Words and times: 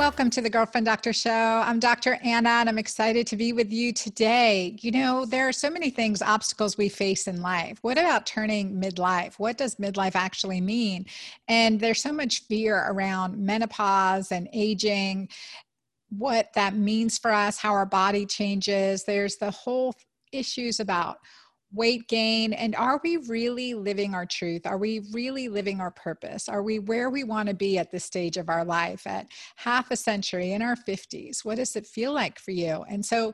Welcome 0.00 0.30
to 0.30 0.40
the 0.40 0.48
Girlfriend 0.48 0.86
Doctor 0.86 1.12
Show. 1.12 1.30
I'm 1.30 1.78
Dr. 1.78 2.14
Anna, 2.24 2.48
and 2.48 2.70
I'm 2.70 2.78
excited 2.78 3.26
to 3.26 3.36
be 3.36 3.52
with 3.52 3.70
you 3.70 3.92
today. 3.92 4.78
You 4.80 4.92
know, 4.92 5.26
there 5.26 5.46
are 5.46 5.52
so 5.52 5.68
many 5.68 5.90
things, 5.90 6.22
obstacles 6.22 6.78
we 6.78 6.88
face 6.88 7.26
in 7.26 7.42
life. 7.42 7.80
What 7.82 7.98
about 7.98 8.24
turning 8.24 8.80
midlife? 8.80 9.34
What 9.34 9.58
does 9.58 9.74
midlife 9.74 10.14
actually 10.14 10.62
mean? 10.62 11.04
And 11.48 11.78
there's 11.78 12.00
so 12.00 12.14
much 12.14 12.44
fear 12.44 12.82
around 12.88 13.36
menopause 13.36 14.32
and 14.32 14.48
aging, 14.54 15.28
what 16.08 16.50
that 16.54 16.74
means 16.74 17.18
for 17.18 17.30
us, 17.30 17.58
how 17.58 17.72
our 17.72 17.84
body 17.84 18.24
changes. 18.24 19.04
There's 19.04 19.36
the 19.36 19.50
whole 19.50 19.94
issues 20.32 20.80
about 20.80 21.18
weight 21.72 22.08
gain 22.08 22.52
and 22.52 22.74
are 22.74 23.00
we 23.04 23.16
really 23.16 23.74
living 23.74 24.14
our 24.14 24.26
truth? 24.26 24.66
Are 24.66 24.78
we 24.78 25.02
really 25.12 25.48
living 25.48 25.80
our 25.80 25.90
purpose? 25.90 26.48
Are 26.48 26.62
we 26.62 26.78
where 26.78 27.10
we 27.10 27.24
want 27.24 27.48
to 27.48 27.54
be 27.54 27.78
at 27.78 27.90
this 27.90 28.04
stage 28.04 28.36
of 28.36 28.48
our 28.48 28.64
life 28.64 29.06
at 29.06 29.26
half 29.56 29.90
a 29.90 29.96
century 29.96 30.52
in 30.52 30.62
our 30.62 30.76
50s 30.76 31.44
what 31.44 31.56
does 31.56 31.76
it 31.76 31.86
feel 31.86 32.12
like 32.12 32.38
for 32.38 32.50
you? 32.50 32.84
And 32.88 33.04
so 33.04 33.32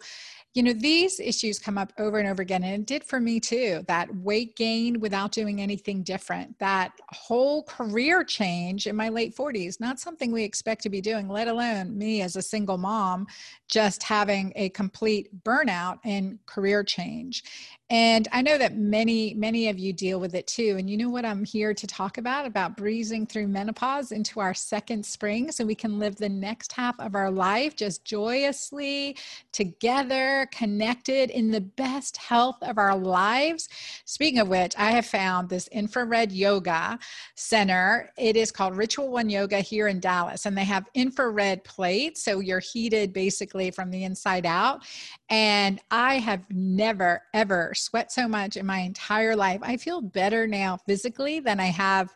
you 0.56 0.62
know 0.62 0.72
these 0.72 1.20
issues 1.20 1.58
come 1.58 1.76
up 1.76 1.92
over 1.98 2.18
and 2.18 2.26
over 2.26 2.40
again 2.40 2.64
and 2.64 2.74
it 2.74 2.86
did 2.86 3.04
for 3.04 3.20
me 3.20 3.38
too 3.38 3.84
that 3.88 4.12
weight 4.16 4.56
gain 4.56 4.98
without 5.00 5.30
doing 5.30 5.60
anything 5.60 6.02
different 6.02 6.58
that 6.58 6.92
whole 7.10 7.62
career 7.64 8.24
change 8.24 8.86
in 8.86 8.96
my 8.96 9.10
late 9.10 9.36
40s 9.36 9.78
not 9.80 10.00
something 10.00 10.32
we 10.32 10.42
expect 10.42 10.82
to 10.82 10.88
be 10.88 11.02
doing 11.02 11.28
let 11.28 11.46
alone 11.46 11.96
me 11.96 12.22
as 12.22 12.36
a 12.36 12.42
single 12.42 12.78
mom 12.78 13.26
just 13.68 14.02
having 14.02 14.50
a 14.56 14.70
complete 14.70 15.28
burnout 15.44 15.98
and 16.04 16.38
career 16.46 16.82
change 16.82 17.44
and 17.88 18.26
I 18.32 18.42
know 18.42 18.58
that 18.58 18.76
many, 18.76 19.32
many 19.34 19.68
of 19.68 19.78
you 19.78 19.92
deal 19.92 20.18
with 20.18 20.34
it 20.34 20.48
too. 20.48 20.74
And 20.76 20.91
you 20.91 20.96
know 20.96 21.08
what 21.08 21.24
I'm 21.24 21.44
here 21.44 21.72
to 21.72 21.86
talk 21.86 22.18
about? 22.18 22.44
About 22.44 22.76
breezing 22.76 23.26
through 23.26 23.46
menopause 23.46 24.10
into 24.10 24.41
our 24.41 24.54
second 24.54 25.06
spring 25.06 25.52
so 25.52 25.64
we 25.64 25.76
can 25.76 26.00
live 26.00 26.16
the 26.16 26.28
next 26.28 26.72
half 26.72 26.98
of 26.98 27.14
our 27.14 27.30
life 27.30 27.76
just 27.76 28.04
joyously, 28.04 29.16
together, 29.52 30.45
connected 30.50 31.30
in 31.30 31.50
the 31.50 31.61
best 31.61 32.16
health 32.16 32.56
of 32.62 32.78
our 32.78 32.97
lives. 32.97 33.69
Speaking 34.05 34.41
of 34.41 34.48
which, 34.48 34.75
I 34.77 34.91
have 34.91 35.06
found 35.06 35.48
this 35.48 35.69
infrared 35.69 36.33
yoga 36.33 36.98
center. 37.34 38.11
It 38.16 38.36
is 38.36 38.50
called 38.50 38.77
Ritual 38.77 39.11
One 39.11 39.28
Yoga 39.28 39.58
here 39.58 39.88
in 39.88 40.00
Dallas, 40.00 40.47
and 40.47 40.56
they 40.56 40.64
have 40.64 40.88
infrared 40.94 41.64
plates. 41.64 42.22
So 42.22 42.41
you're 42.41 42.61
heated 42.61 43.12
basically 43.12 43.70
from 43.70 43.91
the 43.91 44.04
inside 44.04 44.47
out. 44.47 44.82
And 45.28 45.81
I 45.91 46.19
have 46.19 46.44
never, 46.50 47.22
ever 47.34 47.72
sweat 47.75 48.12
so 48.12 48.28
much 48.28 48.56
in 48.56 48.66
my 48.66 48.78
entire 48.81 49.34
life. 49.37 49.60
I 49.62 49.76
feel 49.76 50.00
better 50.00 50.47
now 50.47 50.78
physically 50.87 51.41
than 51.41 51.60
I 51.60 51.66
have 51.66 52.15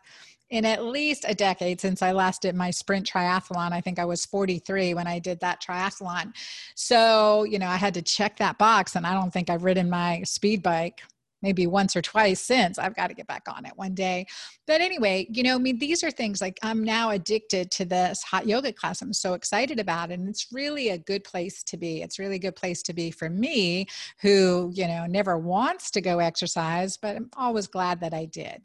in 0.51 0.65
at 0.65 0.83
least 0.83 1.25
a 1.27 1.33
decade 1.33 1.81
since 1.81 2.01
I 2.01 2.11
last 2.11 2.41
did 2.43 2.55
my 2.55 2.69
sprint 2.69 3.09
triathlon. 3.09 3.71
I 3.71 3.81
think 3.81 3.97
I 3.97 4.05
was 4.05 4.25
43 4.25 4.93
when 4.93 5.07
I 5.07 5.17
did 5.17 5.39
that 5.39 5.61
triathlon. 5.61 6.33
So, 6.75 7.45
you 7.45 7.57
know, 7.57 7.67
I 7.67 7.77
had 7.77 7.93
to 7.95 8.01
check 8.01 8.37
that 8.37 8.57
box, 8.57 8.95
and 8.95 9.07
I 9.07 9.13
don't 9.13 9.31
think 9.31 9.49
I've 9.49 9.63
ridden 9.63 9.89
my 9.89 10.21
speed 10.23 10.61
bike 10.61 11.01
maybe 11.41 11.67
once 11.67 11.95
or 11.95 12.01
twice 12.01 12.39
since 12.39 12.77
I've 12.77 12.95
got 12.95 13.07
to 13.07 13.13
get 13.13 13.27
back 13.27 13.43
on 13.47 13.65
it 13.65 13.73
one 13.75 13.93
day. 13.93 14.25
But 14.67 14.81
anyway, 14.81 15.27
you 15.31 15.43
know, 15.43 15.55
I 15.55 15.57
mean, 15.57 15.79
these 15.79 16.03
are 16.03 16.11
things 16.11 16.41
like 16.41 16.59
I'm 16.63 16.83
now 16.83 17.09
addicted 17.09 17.71
to 17.71 17.85
this 17.85 18.23
hot 18.23 18.47
yoga 18.47 18.71
class. 18.71 19.01
I'm 19.01 19.13
so 19.13 19.33
excited 19.33 19.79
about 19.79 20.11
it. 20.11 20.19
And 20.19 20.29
it's 20.29 20.47
really 20.51 20.89
a 20.89 20.97
good 20.97 21.23
place 21.23 21.63
to 21.63 21.77
be. 21.77 22.01
It's 22.01 22.19
really 22.19 22.35
a 22.35 22.39
good 22.39 22.55
place 22.55 22.81
to 22.83 22.93
be 22.93 23.11
for 23.11 23.29
me, 23.29 23.87
who, 24.21 24.71
you 24.73 24.87
know, 24.87 25.05
never 25.05 25.37
wants 25.37 25.91
to 25.91 26.01
go 26.01 26.19
exercise, 26.19 26.97
but 26.97 27.15
I'm 27.15 27.29
always 27.35 27.67
glad 27.67 27.99
that 28.01 28.13
I 28.13 28.25
did. 28.25 28.61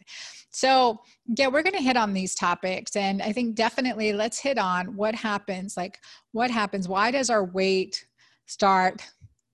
So, 0.51 1.01
yeah, 1.37 1.49
we're 1.49 1.63
going 1.63 1.77
to 1.77 1.83
hit 1.83 1.97
on 1.97 2.15
these 2.15 2.35
topics. 2.35 2.97
And 2.97 3.21
I 3.21 3.33
think 3.33 3.57
definitely 3.57 4.13
let's 4.13 4.39
hit 4.39 4.59
on 4.59 4.97
what 4.97 5.15
happens. 5.15 5.77
Like, 5.77 5.99
what 6.33 6.51
happens? 6.51 6.89
Why 6.89 7.11
does 7.11 7.29
our 7.29 7.45
weight 7.45 8.07
start 8.47 9.03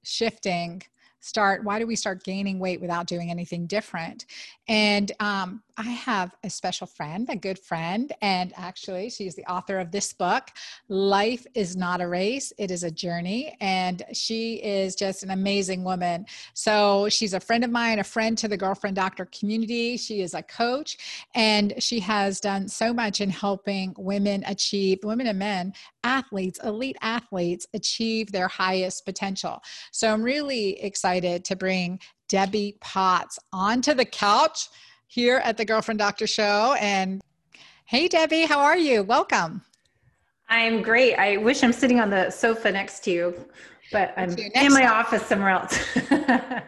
shifting? 0.05 0.83
Start 1.23 1.63
why 1.65 1.79
do 1.79 1.87
we 1.87 1.97
start 1.97 2.25
gaining 2.25 2.59
weight 2.59 2.81
without 2.81 3.07
doing 3.07 3.31
anything 3.31 3.67
different? 3.67 4.27
And 4.69 5.11
um, 5.21 5.63
I 5.77 5.91
have 5.91 6.35
a 6.45 6.51
special 6.51 6.87
friend, 6.87 7.27
a 7.31 7.37
good 7.37 7.59
friend, 7.59 8.13
and 8.21 8.53
actually, 8.57 9.11
she's 9.11 9.35
the 9.35 9.45
author 9.47 9.79
of 9.79 9.91
this 9.91 10.13
book, 10.13 10.51
Life 10.89 11.47
is 11.55 11.77
Not 11.77 12.01
a 12.01 12.09
Race, 12.09 12.53
It 12.59 12.71
is 12.71 12.85
a 12.85 12.91
Journey. 12.91 13.57
And 13.61 14.03
she 14.13 14.57
is 14.57 14.95
just 14.95 15.23
an 15.23 15.31
amazing 15.31 15.85
woman. 15.85 16.27
So, 16.55 17.09
she's 17.09 17.35
a 17.35 17.41
friend 17.41 17.65
of 17.65 17.71
mine, 17.71 17.99
a 17.99 18.05
friend 18.05 18.37
to 18.39 18.49
the 18.49 18.57
Girlfriend 18.57 18.97
Doctor 18.97 19.27
community. 19.27 19.97
She 19.97 20.21
is 20.21 20.35
a 20.35 20.43
coach, 20.43 20.99
and 21.35 21.75
she 21.83 22.01
has 22.01 22.41
done 22.41 22.69
so 22.69 22.93
much 22.93 23.21
in 23.21 23.31
helping 23.31 23.95
women 23.97 24.45
achieve, 24.47 24.99
women 25.03 25.27
and 25.27 25.39
men, 25.39 25.73
athletes, 26.05 26.61
elite 26.63 26.99
athletes, 27.01 27.67
achieve 27.73 28.31
their 28.31 28.49
highest 28.49 29.05
potential. 29.05 29.63
So, 29.91 30.13
I'm 30.13 30.23
really 30.23 30.83
excited 30.83 31.45
to 31.47 31.57
bring 31.57 31.99
Debbie 32.29 32.77
Potts 32.81 33.39
onto 33.53 33.95
the 33.95 34.07
couch 34.07 34.69
here 35.13 35.43
at 35.45 35.59
the 35.59 35.65
Girlfriend 35.65 35.99
Doctor 35.99 36.27
Show. 36.27 36.75
And 36.81 37.21
hey, 37.85 38.09
Debbie, 38.09 38.47
how 38.47 38.61
are 38.61 38.79
you? 38.79 39.03
Welcome. 39.03 39.61
I'm 40.49 40.81
great. 40.81 41.17
I 41.17 41.37
wish 41.37 41.63
I'm 41.63 41.73
sitting 41.73 42.01
on 42.01 42.09
the 42.09 42.31
sofa 42.31 42.73
next 42.73 43.05
to 43.05 43.11
you, 43.11 43.47
but 43.91 44.15
I'm 44.17 44.31
in 44.39 44.73
my 44.73 44.85
time. 44.85 44.91
office 44.91 45.27
somewhere 45.27 45.51
else. 45.51 45.79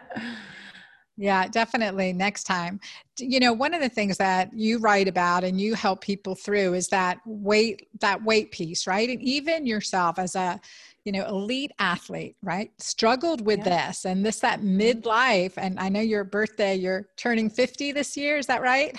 yeah, 1.17 1.47
definitely 1.47 2.13
next 2.13 2.43
time. 2.43 2.79
You 3.17 3.39
know, 3.39 3.51
one 3.51 3.73
of 3.73 3.81
the 3.81 3.89
things 3.89 4.15
that 4.17 4.53
you 4.53 4.77
write 4.77 5.07
about 5.07 5.43
and 5.43 5.59
you 5.59 5.73
help 5.73 6.01
people 6.01 6.35
through 6.35 6.75
is 6.75 6.87
that 6.89 7.17
weight 7.25 7.87
that 7.99 8.23
weight 8.23 8.51
piece, 8.51 8.85
right? 8.85 9.09
And 9.09 9.19
even 9.23 9.65
yourself 9.65 10.19
as 10.19 10.35
a 10.35 10.61
you 11.05 11.11
know 11.11 11.25
elite 11.27 11.71
athlete 11.79 12.35
right? 12.41 12.71
Struggled 12.79 13.45
with 13.45 13.59
yeah. 13.59 13.87
this 13.87 14.05
and 14.05 14.25
this 14.25 14.39
that 14.39 14.59
mm-hmm. 14.59 14.81
midlife 14.81 15.53
and 15.57 15.79
i 15.79 15.87
know 15.87 16.01
your 16.01 16.23
birthday 16.23 16.75
you're 16.75 17.07
turning 17.15 17.49
50 17.49 17.91
this 17.91 18.17
year 18.17 18.37
is 18.37 18.47
that 18.47 18.61
right? 18.61 18.97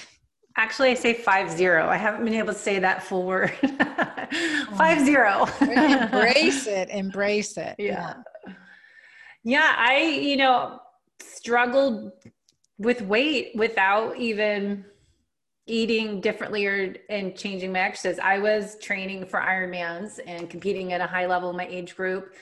Actually 0.57 0.91
i 0.91 0.95
say 0.95 1.13
five 1.13 1.51
zero. 1.51 1.87
I 1.89 1.97
haven't 1.97 2.25
been 2.25 2.35
able 2.35 2.55
to 2.55 2.59
say 2.59 2.79
that 2.79 3.03
full 3.03 3.25
word. 3.25 3.53
Five 4.77 5.05
zero. 5.05 5.47
Embrace 5.61 6.67
it 6.79 6.89
embrace 6.89 7.57
it 7.59 7.75
yeah. 7.79 8.15
yeah. 8.47 8.53
Yeah 9.45 9.75
i 9.77 10.01
you 10.01 10.37
know 10.37 10.81
struggled 11.21 12.13
with 12.79 13.03
weight 13.03 13.53
without 13.55 14.17
even 14.17 14.85
eating 15.67 16.21
differently 16.21 16.67
or 16.67 16.95
and 17.11 17.37
changing 17.37 17.73
my 17.73 17.81
exercise. 17.81 18.19
I 18.19 18.39
was 18.39 18.79
training 18.79 19.27
for 19.27 19.41
Ironmans 19.41 20.21
and 20.27 20.49
competing 20.49 20.93
at 20.93 21.01
a 21.01 21.07
high 21.07 21.27
level 21.27 21.51
in 21.51 21.57
my 21.57 21.67
age 21.67 21.97
group. 21.97 22.35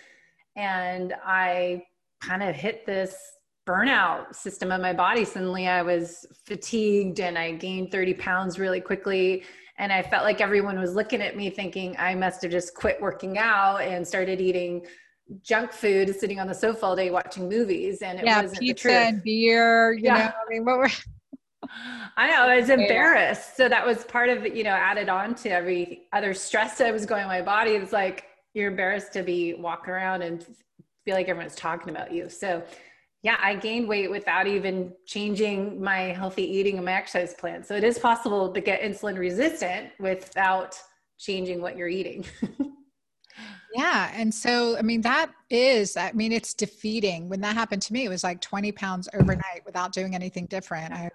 And 0.56 1.14
I 1.24 1.84
kind 2.20 2.42
of 2.42 2.54
hit 2.54 2.86
this 2.86 3.16
burnout 3.66 4.34
system 4.34 4.70
of 4.70 4.80
my 4.80 4.92
body. 4.92 5.24
Suddenly 5.24 5.68
I 5.68 5.82
was 5.82 6.26
fatigued 6.44 7.20
and 7.20 7.38
I 7.38 7.52
gained 7.52 7.90
30 7.90 8.14
pounds 8.14 8.58
really 8.58 8.80
quickly. 8.80 9.44
And 9.78 9.92
I 9.92 10.02
felt 10.02 10.24
like 10.24 10.40
everyone 10.40 10.78
was 10.78 10.94
looking 10.94 11.22
at 11.22 11.36
me 11.36 11.50
thinking 11.50 11.96
I 11.98 12.14
must 12.14 12.42
have 12.42 12.50
just 12.50 12.74
quit 12.74 13.00
working 13.00 13.38
out 13.38 13.78
and 13.78 14.06
started 14.06 14.40
eating 14.40 14.86
junk 15.42 15.72
food 15.72 16.14
sitting 16.14 16.38
on 16.38 16.46
the 16.46 16.54
sofa 16.54 16.84
all 16.84 16.94
day 16.94 17.10
watching 17.10 17.48
movies 17.48 18.02
and 18.02 18.18
it 18.18 18.26
yeah, 18.26 18.42
wasn't 18.42 18.60
pizza 18.60 18.88
the 18.88 18.92
truth. 18.92 19.08
and 19.08 19.22
beer, 19.22 19.94
you 19.94 20.04
yeah. 20.04 20.18
know, 20.18 20.24
I 20.24 20.50
mean 20.50 20.64
what 20.66 20.76
were 20.76 20.90
I 22.16 22.30
know 22.30 22.42
I 22.42 22.60
was 22.60 22.70
embarrassed. 22.70 23.56
So 23.56 23.68
that 23.68 23.86
was 23.86 24.04
part 24.04 24.28
of, 24.28 24.46
you 24.46 24.64
know, 24.64 24.70
added 24.70 25.08
on 25.08 25.34
to 25.36 25.50
every 25.50 26.02
other 26.12 26.34
stress 26.34 26.78
that 26.78 26.92
was 26.92 27.06
going 27.06 27.22
on 27.22 27.28
my 27.28 27.42
body. 27.42 27.72
It's 27.72 27.92
like 27.92 28.26
you're 28.54 28.70
embarrassed 28.70 29.12
to 29.14 29.22
be 29.22 29.54
walking 29.54 29.92
around 29.92 30.22
and 30.22 30.44
feel 31.04 31.14
like 31.14 31.28
everyone's 31.28 31.56
talking 31.56 31.90
about 31.90 32.12
you. 32.12 32.28
So 32.28 32.62
yeah, 33.22 33.36
I 33.40 33.54
gained 33.54 33.88
weight 33.88 34.10
without 34.10 34.46
even 34.46 34.92
changing 35.06 35.82
my 35.82 36.12
healthy 36.12 36.42
eating 36.42 36.76
and 36.76 36.84
my 36.84 36.92
exercise 36.92 37.32
plan. 37.34 37.64
So 37.64 37.74
it 37.74 37.82
is 37.82 37.98
possible 37.98 38.52
to 38.52 38.60
get 38.60 38.82
insulin 38.82 39.18
resistant 39.18 39.90
without 39.98 40.78
changing 41.18 41.62
what 41.62 41.76
you're 41.76 41.88
eating. 41.88 42.26
yeah. 43.74 44.12
And 44.14 44.32
so, 44.32 44.76
I 44.76 44.82
mean, 44.82 45.00
that 45.02 45.30
is, 45.50 45.96
I 45.96 46.12
mean, 46.12 46.32
it's 46.32 46.54
defeating. 46.54 47.28
When 47.28 47.40
that 47.40 47.54
happened 47.54 47.82
to 47.82 47.92
me, 47.92 48.04
it 48.04 48.08
was 48.08 48.24
like 48.24 48.40
20 48.40 48.72
pounds 48.72 49.08
overnight 49.14 49.62
without 49.64 49.92
doing 49.92 50.14
anything 50.14 50.46
different. 50.46 50.92
I 50.92 51.10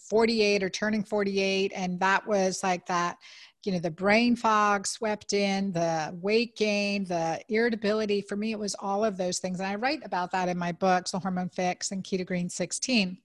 48 0.00 0.62
or 0.62 0.70
turning 0.70 1.04
48 1.04 1.72
and 1.74 2.00
that 2.00 2.26
was 2.26 2.62
like 2.62 2.86
that 2.86 3.16
you 3.64 3.72
know 3.72 3.78
the 3.78 3.90
brain 3.90 4.36
fog 4.36 4.86
swept 4.86 5.32
in 5.32 5.72
the 5.72 6.16
weight 6.20 6.56
gain 6.56 7.04
the 7.04 7.40
irritability 7.48 8.20
for 8.20 8.36
me 8.36 8.52
it 8.52 8.58
was 8.58 8.74
all 8.80 9.04
of 9.04 9.16
those 9.16 9.38
things 9.38 9.60
and 9.60 9.68
i 9.68 9.74
write 9.74 10.00
about 10.04 10.30
that 10.32 10.48
in 10.48 10.58
my 10.58 10.72
books 10.72 11.12
the 11.12 11.18
hormone 11.18 11.48
fix 11.48 11.92
and 11.92 12.04
keto 12.04 12.26
green 12.26 12.48
16 12.48 13.16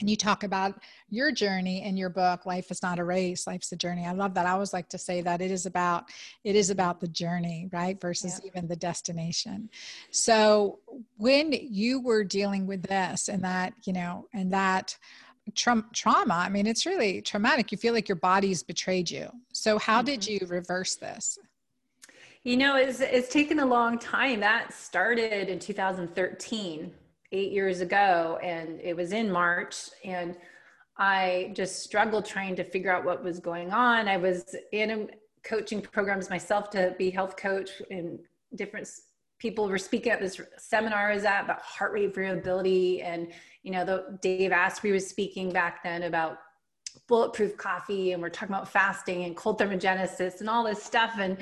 and 0.00 0.10
you 0.10 0.16
talk 0.16 0.42
about 0.42 0.74
your 1.10 1.30
journey 1.30 1.84
in 1.84 1.96
your 1.96 2.08
book 2.08 2.44
life 2.44 2.70
is 2.70 2.82
not 2.82 2.98
a 2.98 3.04
race 3.04 3.46
life's 3.46 3.72
a 3.72 3.76
journey. 3.76 4.04
I 4.04 4.12
love 4.12 4.34
that. 4.34 4.46
I 4.46 4.50
always 4.50 4.72
like 4.72 4.88
to 4.90 4.98
say 4.98 5.20
that 5.22 5.40
it 5.40 5.50
is 5.50 5.66
about 5.66 6.10
it 6.44 6.56
is 6.56 6.70
about 6.70 7.00
the 7.00 7.08
journey 7.08 7.68
right 7.72 8.00
versus 8.00 8.40
yeah. 8.42 8.50
even 8.50 8.68
the 8.68 8.76
destination. 8.76 9.70
So 10.10 10.80
when 11.16 11.52
you 11.52 12.00
were 12.00 12.24
dealing 12.24 12.66
with 12.66 12.82
this 12.82 13.28
and 13.28 13.42
that 13.44 13.74
you 13.84 13.92
know 13.92 14.26
and 14.34 14.52
that 14.52 14.96
tra- 15.54 15.84
trauma 15.92 16.34
i 16.34 16.48
mean 16.48 16.66
it's 16.66 16.84
really 16.86 17.22
traumatic. 17.22 17.72
You 17.72 17.78
feel 17.78 17.94
like 17.94 18.08
your 18.08 18.16
body's 18.16 18.62
betrayed 18.62 19.10
you. 19.10 19.30
So 19.52 19.78
how 19.78 19.98
mm-hmm. 19.98 20.06
did 20.06 20.26
you 20.26 20.40
reverse 20.48 20.96
this? 20.96 21.38
You 22.42 22.56
know 22.56 22.74
it's, 22.76 23.00
it's 23.00 23.28
taken 23.28 23.60
a 23.60 23.66
long 23.66 23.98
time. 23.98 24.40
That 24.40 24.72
started 24.74 25.48
in 25.48 25.60
2013 25.60 26.92
eight 27.32 27.52
years 27.52 27.80
ago 27.80 28.38
and 28.42 28.80
it 28.80 28.96
was 28.96 29.12
in 29.12 29.30
march 29.30 29.90
and 30.04 30.36
i 30.98 31.52
just 31.54 31.82
struggled 31.82 32.24
trying 32.24 32.54
to 32.54 32.64
figure 32.64 32.94
out 32.94 33.04
what 33.04 33.22
was 33.24 33.40
going 33.40 33.72
on 33.72 34.08
i 34.08 34.16
was 34.16 34.54
in 34.72 35.10
coaching 35.42 35.80
programs 35.80 36.30
myself 36.30 36.70
to 36.70 36.94
be 36.98 37.10
health 37.10 37.36
coach 37.36 37.70
and 37.90 38.18
different 38.54 38.88
people 39.42 39.68
were 39.68 39.76
speaking 39.76 40.12
at 40.12 40.20
this 40.20 40.40
seminar 40.56 41.10
I 41.10 41.14
was 41.16 41.24
at 41.24 41.42
about 41.42 41.60
heart 41.62 41.92
rate 41.92 42.14
variability 42.14 43.02
and 43.02 43.26
you 43.64 43.72
know, 43.72 43.84
the 43.84 44.18
Dave 44.22 44.52
Asprey 44.52 44.92
was 44.92 45.06
speaking 45.08 45.50
back 45.50 45.82
then 45.82 46.04
about 46.04 46.38
bulletproof 47.08 47.56
coffee 47.56 48.12
and 48.12 48.22
we're 48.22 48.28
talking 48.28 48.54
about 48.54 48.68
fasting 48.68 49.24
and 49.24 49.36
cold 49.36 49.58
thermogenesis 49.58 50.40
and 50.40 50.48
all 50.48 50.64
this 50.64 50.82
stuff. 50.82 51.14
And 51.18 51.38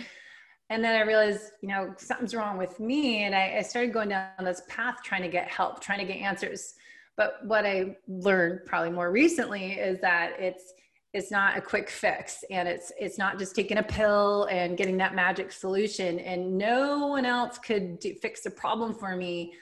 and 0.70 0.82
then 0.82 0.94
I 0.94 1.04
realized, 1.04 1.52
you 1.60 1.68
know, 1.68 1.94
something's 1.98 2.34
wrong 2.34 2.56
with 2.56 2.78
me. 2.80 3.24
And 3.24 3.34
I, 3.34 3.56
I 3.58 3.62
started 3.62 3.92
going 3.92 4.08
down 4.08 4.30
this 4.42 4.62
path 4.68 4.98
trying 5.04 5.22
to 5.22 5.28
get 5.28 5.48
help, 5.48 5.80
trying 5.80 5.98
to 5.98 6.04
get 6.04 6.16
answers. 6.16 6.74
But 7.16 7.34
what 7.44 7.66
I 7.66 7.96
learned 8.08 8.60
probably 8.66 8.90
more 8.90 9.10
recently 9.10 9.72
is 9.72 10.00
that 10.00 10.38
it's 10.38 10.72
it's 11.12 11.32
not 11.32 11.58
a 11.58 11.60
quick 11.60 11.90
fix 11.90 12.44
and 12.50 12.68
it's 12.68 12.92
it's 12.98 13.18
not 13.18 13.36
just 13.36 13.56
taking 13.56 13.78
a 13.78 13.82
pill 13.82 14.44
and 14.44 14.76
getting 14.76 14.96
that 14.98 15.12
magic 15.12 15.50
solution 15.50 16.20
and 16.20 16.56
no 16.56 17.08
one 17.08 17.26
else 17.26 17.58
could 17.58 17.98
do, 17.98 18.14
fix 18.14 18.42
the 18.42 18.50
problem 18.50 18.94
for 18.94 19.16
me 19.16 19.52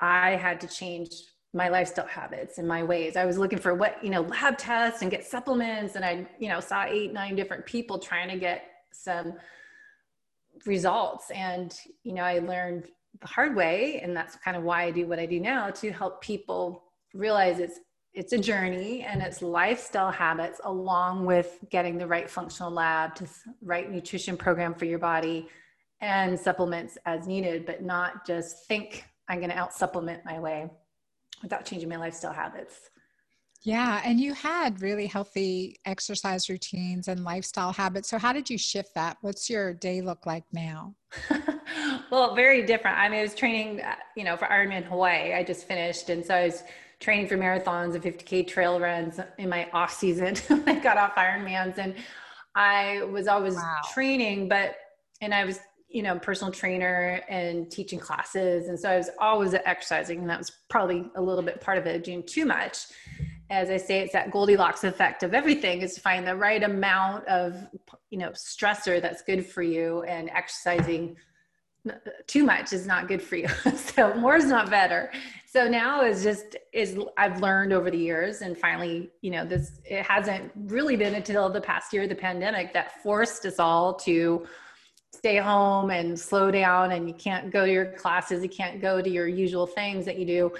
I 0.00 0.30
had 0.30 0.60
to 0.62 0.66
change 0.66 1.10
my 1.52 1.68
lifestyle 1.68 2.06
habits 2.06 2.58
and 2.58 2.66
my 2.66 2.82
ways. 2.82 3.16
I 3.16 3.24
was 3.24 3.38
looking 3.38 3.58
for 3.58 3.74
what, 3.74 4.02
you 4.02 4.10
know, 4.10 4.22
lab 4.22 4.56
tests 4.56 5.02
and 5.02 5.10
get 5.10 5.26
supplements. 5.26 5.96
And 5.96 6.04
I, 6.04 6.26
you 6.38 6.48
know, 6.48 6.60
saw 6.60 6.84
eight, 6.84 7.12
nine 7.12 7.36
different 7.36 7.66
people 7.66 7.98
trying 7.98 8.28
to 8.30 8.36
get 8.36 8.64
some 8.92 9.34
results. 10.66 11.30
And, 11.30 11.74
you 12.02 12.12
know, 12.12 12.22
I 12.22 12.38
learned 12.38 12.88
the 13.20 13.26
hard 13.26 13.56
way. 13.56 14.00
And 14.02 14.16
that's 14.16 14.36
kind 14.36 14.56
of 14.56 14.62
why 14.62 14.84
I 14.84 14.90
do 14.90 15.06
what 15.06 15.18
I 15.18 15.26
do 15.26 15.40
now 15.40 15.70
to 15.70 15.90
help 15.90 16.20
people 16.22 16.84
realize 17.14 17.58
it's, 17.58 17.80
it's 18.14 18.32
a 18.32 18.38
journey 18.38 19.02
and 19.02 19.22
it's 19.22 19.42
lifestyle 19.42 20.10
habits 20.10 20.60
along 20.64 21.26
with 21.26 21.58
getting 21.70 21.98
the 21.98 22.06
right 22.06 22.28
functional 22.28 22.70
lab 22.70 23.14
to 23.16 23.26
right 23.62 23.90
nutrition 23.90 24.36
program 24.36 24.74
for 24.74 24.84
your 24.84 24.98
body 24.98 25.48
and 26.00 26.38
supplements 26.38 26.98
as 27.06 27.26
needed, 27.26 27.66
but 27.66 27.82
not 27.82 28.26
just 28.26 28.66
think 28.66 29.04
I'm 29.28 29.38
going 29.38 29.50
to 29.50 29.56
out 29.56 29.72
supplement 29.72 30.24
my 30.24 30.40
way 30.40 30.68
without 31.42 31.64
changing 31.64 31.88
my 31.88 31.96
lifestyle 31.96 32.32
habits. 32.32 32.90
Yeah. 33.62 34.00
And 34.04 34.18
you 34.18 34.32
had 34.32 34.80
really 34.80 35.06
healthy 35.06 35.76
exercise 35.84 36.48
routines 36.48 37.08
and 37.08 37.24
lifestyle 37.24 37.72
habits. 37.72 38.08
So, 38.08 38.18
how 38.18 38.32
did 38.32 38.48
you 38.48 38.56
shift 38.56 38.94
that? 38.94 39.18
What's 39.20 39.50
your 39.50 39.74
day 39.74 40.00
look 40.00 40.24
like 40.24 40.44
now? 40.52 40.94
well, 42.10 42.34
very 42.34 42.64
different. 42.64 42.98
I 42.98 43.08
mean, 43.08 43.20
I 43.20 43.22
was 43.22 43.34
training, 43.34 43.82
uh, 43.82 43.96
you 44.16 44.24
know, 44.24 44.36
for 44.36 44.46
Ironman 44.46 44.84
Hawaii. 44.84 45.34
I 45.34 45.44
just 45.44 45.68
finished. 45.68 46.08
And 46.08 46.24
so 46.24 46.34
I 46.34 46.46
was 46.46 46.62
training 47.00 47.28
for 47.28 47.36
marathons 47.36 47.94
and 47.94 48.02
50K 48.02 48.46
trail 48.46 48.80
runs 48.80 49.20
in 49.38 49.48
my 49.48 49.68
off 49.72 49.92
season. 49.92 50.36
I 50.66 50.78
got 50.80 50.96
off 50.96 51.14
Ironmans 51.16 51.78
and 51.78 51.94
I 52.54 53.02
was 53.04 53.26
always 53.26 53.54
wow. 53.54 53.76
training, 53.92 54.48
but, 54.48 54.76
and 55.20 55.34
I 55.34 55.44
was 55.44 55.60
you 55.90 56.02
know, 56.04 56.18
personal 56.18 56.52
trainer 56.52 57.20
and 57.28 57.70
teaching 57.70 57.98
classes. 57.98 58.68
And 58.68 58.78
so 58.78 58.90
I 58.90 58.96
was 58.96 59.10
always 59.18 59.54
exercising, 59.54 60.20
and 60.20 60.30
that 60.30 60.38
was 60.38 60.52
probably 60.68 61.10
a 61.16 61.20
little 61.20 61.42
bit 61.42 61.60
part 61.60 61.78
of 61.78 61.86
it, 61.86 62.04
doing 62.04 62.22
too 62.22 62.46
much. 62.46 62.86
As 63.50 63.68
I 63.68 63.76
say, 63.78 63.98
it's 63.98 64.12
that 64.12 64.30
Goldilocks 64.30 64.84
effect 64.84 65.24
of 65.24 65.34
everything 65.34 65.82
is 65.82 65.94
to 65.94 66.00
find 66.00 66.26
the 66.26 66.36
right 66.36 66.62
amount 66.62 67.26
of, 67.26 67.56
you 68.10 68.18
know, 68.18 68.30
stressor 68.30 69.02
that's 69.02 69.22
good 69.22 69.44
for 69.44 69.62
you 69.62 70.02
and 70.04 70.30
exercising 70.30 71.16
too 72.26 72.44
much 72.44 72.72
is 72.72 72.86
not 72.86 73.08
good 73.08 73.20
for 73.20 73.36
you. 73.36 73.48
so 73.76 74.14
more 74.14 74.36
is 74.36 74.46
not 74.46 74.70
better. 74.70 75.10
So 75.46 75.66
now 75.66 76.04
is 76.04 76.22
just 76.22 76.56
is 76.72 76.96
I've 77.16 77.40
learned 77.40 77.72
over 77.72 77.90
the 77.90 77.98
years 77.98 78.42
and 78.42 78.56
finally, 78.56 79.10
you 79.20 79.30
know, 79.30 79.44
this 79.44 79.80
it 79.84 80.04
hasn't 80.04 80.52
really 80.54 80.96
been 80.96 81.14
until 81.14 81.48
the 81.50 81.60
past 81.60 81.92
year 81.92 82.06
the 82.06 82.14
pandemic 82.14 82.72
that 82.74 83.02
forced 83.02 83.44
us 83.46 83.58
all 83.58 83.94
to 83.94 84.46
stay 85.12 85.38
home 85.38 85.90
and 85.90 86.18
slow 86.18 86.50
down 86.50 86.92
and 86.92 87.08
you 87.08 87.14
can't 87.14 87.50
go 87.50 87.66
to 87.66 87.72
your 87.72 87.92
classes 87.92 88.42
you 88.42 88.48
can't 88.48 88.80
go 88.80 89.02
to 89.02 89.10
your 89.10 89.26
usual 89.26 89.66
things 89.66 90.06
that 90.06 90.18
you 90.18 90.24
do 90.24 90.52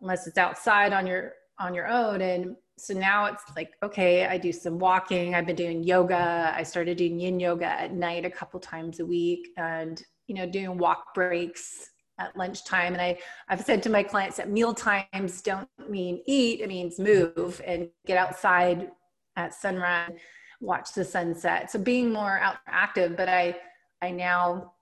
unless 0.00 0.26
it's 0.26 0.36
outside 0.36 0.92
on 0.92 1.06
your 1.06 1.34
on 1.58 1.74
your 1.74 1.86
own. 1.86 2.20
And 2.20 2.56
so 2.78 2.92
now 2.92 3.24
it's 3.24 3.42
like 3.56 3.72
okay 3.82 4.26
i 4.26 4.36
do 4.36 4.52
some 4.52 4.78
walking. 4.78 5.34
I've 5.34 5.46
been 5.46 5.56
doing 5.56 5.82
yoga. 5.82 6.52
I 6.54 6.62
started 6.62 6.98
doing 6.98 7.18
yin 7.18 7.40
yoga 7.40 7.66
at 7.66 7.92
night 7.94 8.24
a 8.24 8.30
couple 8.30 8.60
times 8.60 9.00
a 9.00 9.06
week 9.06 9.48
and 9.56 10.02
you 10.26 10.34
know 10.34 10.46
doing 10.46 10.76
walk 10.76 11.14
breaks 11.14 11.90
at 12.18 12.36
lunchtime. 12.36 12.92
And 12.92 13.02
i 13.02 13.18
i've 13.48 13.62
said 13.62 13.82
to 13.84 13.90
my 13.90 14.02
clients 14.02 14.36
that 14.36 14.50
meal 14.50 14.74
times 14.74 15.40
don't 15.42 15.68
mean 15.88 16.22
eat 16.26 16.60
it 16.60 16.68
means 16.68 16.98
move 16.98 17.60
and 17.64 17.88
get 18.06 18.18
outside 18.18 18.90
at 19.36 19.54
sunrise 19.54 20.12
watch 20.60 20.94
the 20.94 21.04
sunset. 21.04 21.70
So 21.70 21.78
being 21.78 22.12
more 22.12 22.40
active 22.66 23.16
but 23.16 23.28
i 23.28 23.56
I 24.02 24.10
now 24.10 24.74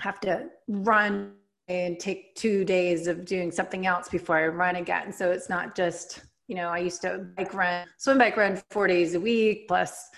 have 0.00 0.18
to 0.20 0.46
run 0.68 1.34
and 1.68 1.98
take 1.98 2.34
two 2.34 2.64
days 2.64 3.06
of 3.06 3.24
doing 3.24 3.50
something 3.50 3.86
else 3.86 4.08
before 4.08 4.36
I 4.36 4.46
run 4.48 4.76
again. 4.76 5.12
So 5.12 5.30
it's 5.30 5.48
not 5.48 5.74
just, 5.74 6.20
you 6.46 6.56
know, 6.56 6.68
I 6.68 6.78
used 6.78 7.00
to 7.02 7.26
bike 7.36 7.54
run, 7.54 7.86
swim 7.96 8.18
bike 8.18 8.36
run 8.36 8.62
four 8.70 8.86
days 8.86 9.14
a 9.14 9.20
week 9.20 9.66
plus 9.66 10.10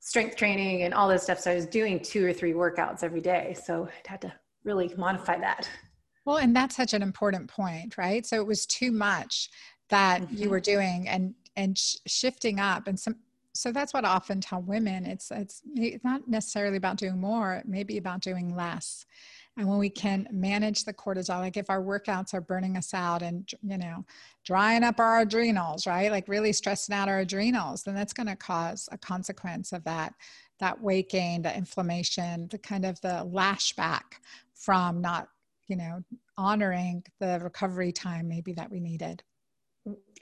strength 0.00 0.36
training 0.36 0.82
and 0.82 0.94
all 0.94 1.08
this 1.08 1.24
stuff. 1.24 1.40
So 1.40 1.50
I 1.50 1.54
was 1.54 1.66
doing 1.66 2.00
two 2.00 2.26
or 2.26 2.32
three 2.32 2.52
workouts 2.52 3.02
every 3.02 3.20
day. 3.20 3.56
So 3.64 3.88
I 3.88 4.10
had 4.10 4.20
to 4.22 4.32
really 4.64 4.92
modify 4.96 5.38
that. 5.38 5.68
Well, 6.24 6.38
and 6.38 6.56
that's 6.56 6.76
such 6.76 6.94
an 6.94 7.02
important 7.02 7.48
point, 7.48 7.98
right? 7.98 8.24
So 8.24 8.36
it 8.36 8.46
was 8.46 8.64
too 8.64 8.92
much 8.92 9.50
that 9.90 10.22
mm-hmm. 10.22 10.36
you 10.36 10.50
were 10.50 10.60
doing 10.60 11.08
and 11.08 11.34
and 11.56 11.78
sh- 11.78 11.96
shifting 12.06 12.58
up 12.58 12.88
and 12.88 12.98
some 12.98 13.16
so 13.56 13.70
that's 13.70 13.94
what 13.94 14.04
I 14.04 14.08
often 14.08 14.40
tell 14.40 14.62
women. 14.62 15.06
It's 15.06 15.30
it's 15.30 15.62
not 16.02 16.26
necessarily 16.26 16.76
about 16.76 16.96
doing 16.96 17.20
more, 17.20 17.54
it 17.54 17.68
may 17.68 17.84
be 17.84 17.98
about 17.98 18.20
doing 18.20 18.54
less. 18.56 19.06
And 19.56 19.68
when 19.68 19.78
we 19.78 19.88
can 19.88 20.26
manage 20.32 20.84
the 20.84 20.92
cortisol, 20.92 21.40
like 21.40 21.56
if 21.56 21.70
our 21.70 21.80
workouts 21.80 22.34
are 22.34 22.40
burning 22.40 22.76
us 22.76 22.92
out 22.92 23.22
and 23.22 23.48
you 23.62 23.78
know, 23.78 24.04
drying 24.44 24.82
up 24.82 24.98
our 24.98 25.20
adrenals, 25.20 25.86
right? 25.86 26.10
Like 26.10 26.26
really 26.26 26.52
stressing 26.52 26.94
out 26.94 27.08
our 27.08 27.20
adrenals, 27.20 27.84
then 27.84 27.94
that's 27.94 28.12
going 28.12 28.26
to 28.26 28.36
cause 28.36 28.88
a 28.90 28.98
consequence 28.98 29.72
of 29.72 29.84
that 29.84 30.14
that 30.60 30.80
weight 30.80 31.08
gain, 31.08 31.42
the 31.42 31.56
inflammation, 31.56 32.48
the 32.48 32.58
kind 32.58 32.84
of 32.84 33.00
the 33.00 33.28
lashback 33.32 34.02
from 34.54 35.00
not, 35.00 35.28
you 35.66 35.76
know, 35.76 36.02
honoring 36.36 37.02
the 37.20 37.40
recovery 37.42 37.92
time 37.92 38.28
maybe 38.28 38.52
that 38.52 38.70
we 38.70 38.80
needed. 38.80 39.22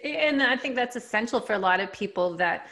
And 0.02 0.42
I 0.42 0.56
think 0.56 0.74
that's 0.74 0.96
essential 0.96 1.40
for 1.40 1.52
a 1.54 1.58
lot 1.58 1.80
of 1.80 1.92
people 1.92 2.36
that 2.36 2.68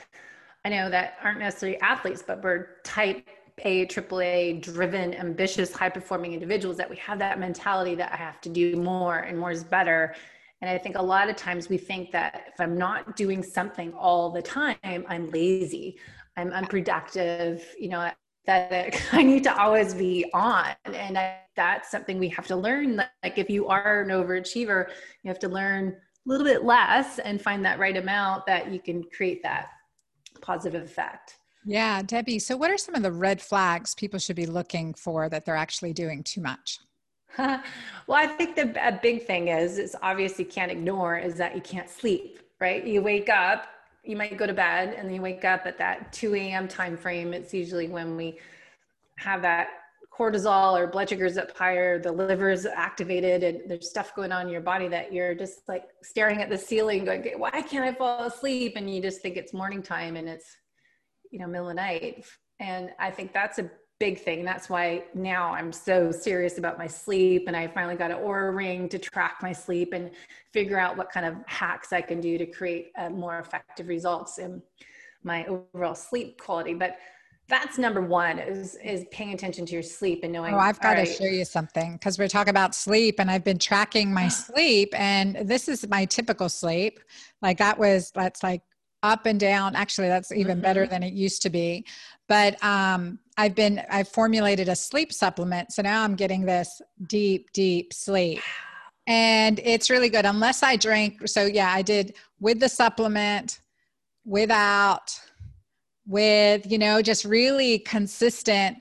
I 0.64 0.68
know 0.68 0.90
that 0.90 1.14
aren't 1.22 1.38
necessarily 1.38 1.80
athletes, 1.80 2.22
but 2.26 2.42
we're 2.42 2.76
type 2.84 3.28
A, 3.64 3.86
AAA 3.86 4.62
driven, 4.62 5.14
ambitious, 5.14 5.72
high 5.72 5.88
performing 5.88 6.34
individuals 6.34 6.76
that 6.76 6.88
we 6.88 6.96
have 6.96 7.18
that 7.18 7.38
mentality 7.38 7.94
that 7.96 8.12
I 8.12 8.16
have 8.16 8.40
to 8.42 8.48
do 8.48 8.76
more 8.76 9.18
and 9.18 9.38
more 9.38 9.50
is 9.50 9.64
better. 9.64 10.14
And 10.60 10.70
I 10.70 10.76
think 10.76 10.96
a 10.96 11.02
lot 11.02 11.30
of 11.30 11.36
times 11.36 11.68
we 11.68 11.78
think 11.78 12.12
that 12.12 12.44
if 12.52 12.60
I'm 12.60 12.76
not 12.76 13.16
doing 13.16 13.42
something 13.42 13.92
all 13.94 14.30
the 14.30 14.42
time, 14.42 14.76
I'm 14.82 15.30
lazy, 15.30 15.98
I'm 16.36 16.52
unproductive, 16.52 17.64
you 17.78 17.88
know, 17.88 18.10
that 18.46 19.00
I 19.12 19.22
need 19.22 19.44
to 19.44 19.56
always 19.58 19.94
be 19.94 20.30
on. 20.34 20.74
And 20.84 21.18
I, 21.18 21.38
that's 21.56 21.90
something 21.90 22.18
we 22.18 22.28
have 22.28 22.46
to 22.48 22.56
learn. 22.56 22.96
Like 23.22 23.38
if 23.38 23.48
you 23.50 23.68
are 23.68 24.02
an 24.02 24.08
overachiever, 24.08 24.88
you 25.22 25.28
have 25.28 25.38
to 25.40 25.48
learn 25.48 25.88
a 25.88 26.28
little 26.28 26.46
bit 26.46 26.64
less 26.64 27.18
and 27.18 27.40
find 27.40 27.64
that 27.64 27.78
right 27.78 27.96
amount 27.96 28.46
that 28.46 28.70
you 28.72 28.80
can 28.80 29.02
create 29.04 29.42
that 29.42 29.68
positive 30.40 30.82
effect. 30.82 31.36
Yeah, 31.64 32.02
Debbie. 32.02 32.38
So, 32.38 32.56
what 32.56 32.70
are 32.70 32.78
some 32.78 32.94
of 32.94 33.02
the 33.02 33.12
red 33.12 33.40
flags 33.40 33.94
people 33.94 34.18
should 34.18 34.36
be 34.36 34.46
looking 34.46 34.94
for 34.94 35.28
that 35.28 35.44
they're 35.44 35.56
actually 35.56 35.92
doing 35.92 36.22
too 36.22 36.40
much? 36.40 36.78
well, 37.38 37.60
I 38.08 38.26
think 38.26 38.56
the 38.56 38.74
a 38.86 38.98
big 39.00 39.26
thing 39.26 39.48
is, 39.48 39.78
is 39.78 39.96
obviously 40.02 40.44
can't 40.44 40.72
ignore 40.72 41.18
is 41.18 41.34
that 41.36 41.54
you 41.54 41.60
can't 41.60 41.88
sleep. 41.88 42.40
Right? 42.60 42.86
You 42.86 43.00
wake 43.00 43.30
up, 43.30 43.68
you 44.04 44.16
might 44.16 44.36
go 44.36 44.46
to 44.46 44.52
bed, 44.52 44.94
and 44.96 45.08
then 45.08 45.14
you 45.14 45.22
wake 45.22 45.44
up 45.44 45.66
at 45.66 45.78
that 45.78 46.12
2 46.12 46.34
a.m. 46.34 46.68
time 46.68 46.96
frame. 46.96 47.32
It's 47.32 47.54
usually 47.54 47.88
when 47.88 48.16
we 48.16 48.38
have 49.16 49.40
that 49.42 49.68
cortisol 50.12 50.78
or 50.78 50.86
blood 50.86 51.08
sugars 51.08 51.38
up 51.38 51.56
higher, 51.56 51.98
the 51.98 52.12
liver's 52.12 52.66
activated, 52.66 53.42
and 53.42 53.70
there's 53.70 53.88
stuff 53.88 54.14
going 54.14 54.32
on 54.32 54.46
in 54.46 54.52
your 54.52 54.60
body 54.60 54.88
that 54.88 55.12
you're 55.12 55.34
just 55.34 55.66
like 55.68 55.84
staring 56.02 56.42
at 56.42 56.50
the 56.50 56.58
ceiling, 56.58 57.04
going, 57.04 57.22
"Why 57.38 57.62
can't 57.62 57.84
I 57.84 57.94
fall 57.94 58.24
asleep?" 58.24 58.74
And 58.76 58.94
you 58.94 59.00
just 59.00 59.22
think 59.22 59.36
it's 59.36 59.54
morning 59.54 59.82
time, 59.82 60.16
and 60.16 60.28
it's 60.28 60.56
you 61.30 61.38
know 61.38 61.46
middle 61.46 61.68
of 61.68 61.76
the 61.76 61.82
night. 61.82 62.24
And 62.58 62.90
I 62.98 63.10
think 63.10 63.32
that's 63.32 63.58
a 63.58 63.70
big 63.98 64.20
thing. 64.20 64.44
That's 64.44 64.68
why 64.68 65.04
now 65.14 65.52
I'm 65.52 65.72
so 65.72 66.10
serious 66.10 66.58
about 66.58 66.78
my 66.78 66.86
sleep, 66.86 67.44
and 67.46 67.56
I 67.56 67.68
finally 67.68 67.96
got 67.96 68.10
an 68.10 68.18
Oura 68.18 68.54
ring 68.54 68.88
to 68.88 68.98
track 68.98 69.38
my 69.42 69.52
sleep 69.52 69.92
and 69.92 70.10
figure 70.52 70.78
out 70.78 70.96
what 70.96 71.10
kind 71.10 71.26
of 71.26 71.36
hacks 71.46 71.92
I 71.92 72.00
can 72.00 72.20
do 72.20 72.38
to 72.38 72.46
create 72.46 72.92
uh, 72.98 73.10
more 73.10 73.38
effective 73.38 73.88
results 73.88 74.38
in 74.38 74.62
my 75.22 75.44
overall 75.46 75.94
sleep 75.94 76.40
quality. 76.40 76.74
But 76.74 76.96
that's 77.50 77.78
number 77.78 78.00
one 78.00 78.38
is 78.38 78.76
is 78.76 79.04
paying 79.10 79.34
attention 79.34 79.66
to 79.66 79.72
your 79.72 79.82
sleep 79.82 80.20
and 80.22 80.32
knowing 80.32 80.54
oh 80.54 80.58
i've 80.58 80.80
got 80.80 80.94
to 80.94 81.00
right. 81.00 81.08
show 81.08 81.24
you 81.24 81.44
something 81.44 81.94
because 81.94 82.16
we're 82.16 82.28
talking 82.28 82.50
about 82.50 82.74
sleep 82.74 83.16
and 83.18 83.28
i've 83.28 83.42
been 83.42 83.58
tracking 83.58 84.14
my 84.14 84.28
sleep 84.28 84.88
and 84.96 85.36
this 85.48 85.68
is 85.68 85.86
my 85.88 86.04
typical 86.04 86.48
sleep 86.48 87.00
like 87.42 87.58
that 87.58 87.76
was 87.76 88.12
that's 88.14 88.42
like 88.44 88.62
up 89.02 89.26
and 89.26 89.40
down. 89.40 89.74
Actually 89.74 90.08
that's 90.08 90.32
even 90.32 90.56
mm-hmm. 90.56 90.62
better 90.62 90.86
than 90.86 91.02
it 91.02 91.12
used 91.12 91.42
to 91.42 91.50
be. 91.50 91.84
But 92.28 92.62
um 92.64 93.18
i've 93.36 93.54
been 93.54 93.82
i've 93.90 94.08
formulated 94.08 94.68
a 94.68 94.76
sleep 94.76 95.12
supplement. 95.12 95.72
So 95.72 95.82
now 95.82 96.02
i'm 96.02 96.14
getting 96.14 96.44
this 96.44 96.80
deep 97.06 97.52
deep 97.52 97.92
sleep. 97.92 98.40
And 99.06 99.58
it's 99.64 99.90
really 99.90 100.08
good. 100.08 100.24
Unless 100.24 100.62
i 100.62 100.76
drink 100.76 101.26
so 101.28 101.44
yeah 101.44 101.70
i 101.72 101.82
did 101.82 102.14
with 102.40 102.60
the 102.60 102.68
supplement 102.68 103.60
without 104.24 105.18
with 106.06 106.70
you 106.70 106.78
know 106.78 107.00
just 107.00 107.24
really 107.24 107.78
consistent 107.78 108.76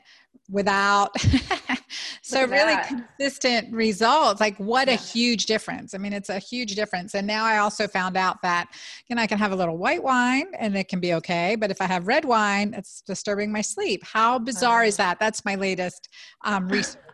without 0.50 1.16
so 2.22 2.46
really 2.46 2.76
consistent 2.88 3.72
results 3.74 4.40
like 4.40 4.58
what 4.58 4.88
yeah. 4.88 4.94
a 4.94 4.98
huge 4.98 5.46
difference. 5.46 5.94
I 5.94 5.98
mean 5.98 6.14
it's 6.14 6.30
a 6.30 6.40
huge 6.40 6.76
difference. 6.76 7.16
And 7.16 7.26
now 7.26 7.46
i 7.46 7.58
also 7.58 7.88
found 7.88 8.18
out 8.18 8.42
that 8.42 8.70
you 9.08 9.16
know 9.16 9.22
i 9.22 9.28
can 9.28 9.38
have 9.38 9.52
a 9.52 9.56
little 9.56 9.78
white 9.78 10.04
wine 10.04 10.48
and 10.58 10.76
it 10.76 10.88
can 10.88 11.00
be 11.00 11.14
okay 11.16 11.56
but 11.56 11.72
if 11.72 11.82
i 11.82 11.86
have 11.86 12.08
red 12.08 12.26
wine 12.26 12.74
it's 12.76 13.02
disturbing 13.02 13.52
my 13.52 13.62
sleep. 13.62 14.04
How 14.04 14.40
bizarre 14.40 14.84
is 14.84 15.00
uh-huh. 15.00 15.12
that? 15.12 15.20
That's 15.20 15.46
my 15.46 15.56
latest 15.56 16.10
um, 16.46 16.68
research. 16.68 16.98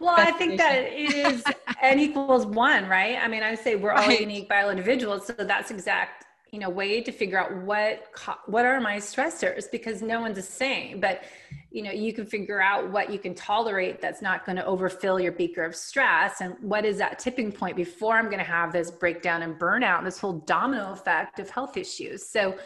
Well 0.00 0.14
i 0.16 0.32
think 0.32 0.58
that 0.58 0.82
it 0.82 1.14
is 1.14 1.42
n 1.80 2.00
equals 2.00 2.46
one 2.46 2.88
right? 2.88 3.16
I 3.16 3.28
mean 3.28 3.42
i 3.42 3.54
say 3.54 3.76
we're 3.76 3.92
all 3.92 4.06
right. 4.08 4.20
unique 4.20 4.48
bio 4.48 4.70
individuals 4.70 5.26
so 5.26 5.32
that's 5.32 5.70
exact 5.70 6.23
you 6.54 6.60
know 6.60 6.70
way 6.70 7.00
to 7.00 7.10
figure 7.10 7.36
out 7.36 7.52
what 7.64 8.06
what 8.46 8.64
are 8.64 8.80
my 8.80 8.98
stressors 8.98 9.64
because 9.72 10.02
no 10.02 10.20
one's 10.20 10.36
the 10.36 10.42
same. 10.42 11.00
But 11.00 11.24
you 11.72 11.82
know 11.82 11.90
you 11.90 12.12
can 12.12 12.26
figure 12.26 12.62
out 12.62 12.92
what 12.92 13.10
you 13.10 13.18
can 13.18 13.34
tolerate 13.34 14.00
that's 14.00 14.22
not 14.22 14.46
going 14.46 14.54
to 14.54 14.64
overfill 14.64 15.18
your 15.18 15.32
beaker 15.32 15.64
of 15.64 15.74
stress. 15.74 16.40
And 16.40 16.54
what 16.60 16.84
is 16.84 16.96
that 16.98 17.18
tipping 17.18 17.50
point 17.50 17.76
before 17.76 18.14
i'm 18.16 18.26
going 18.26 18.38
to 18.38 18.44
have 18.44 18.72
this 18.72 18.92
breakdown 18.92 19.42
and 19.42 19.58
burnout 19.58 19.98
and 19.98 20.06
this 20.06 20.20
whole 20.20 20.34
domino 20.46 20.92
effect 20.92 21.40
of 21.40 21.50
health 21.50 21.76
issues? 21.76 22.24
So 22.24 22.56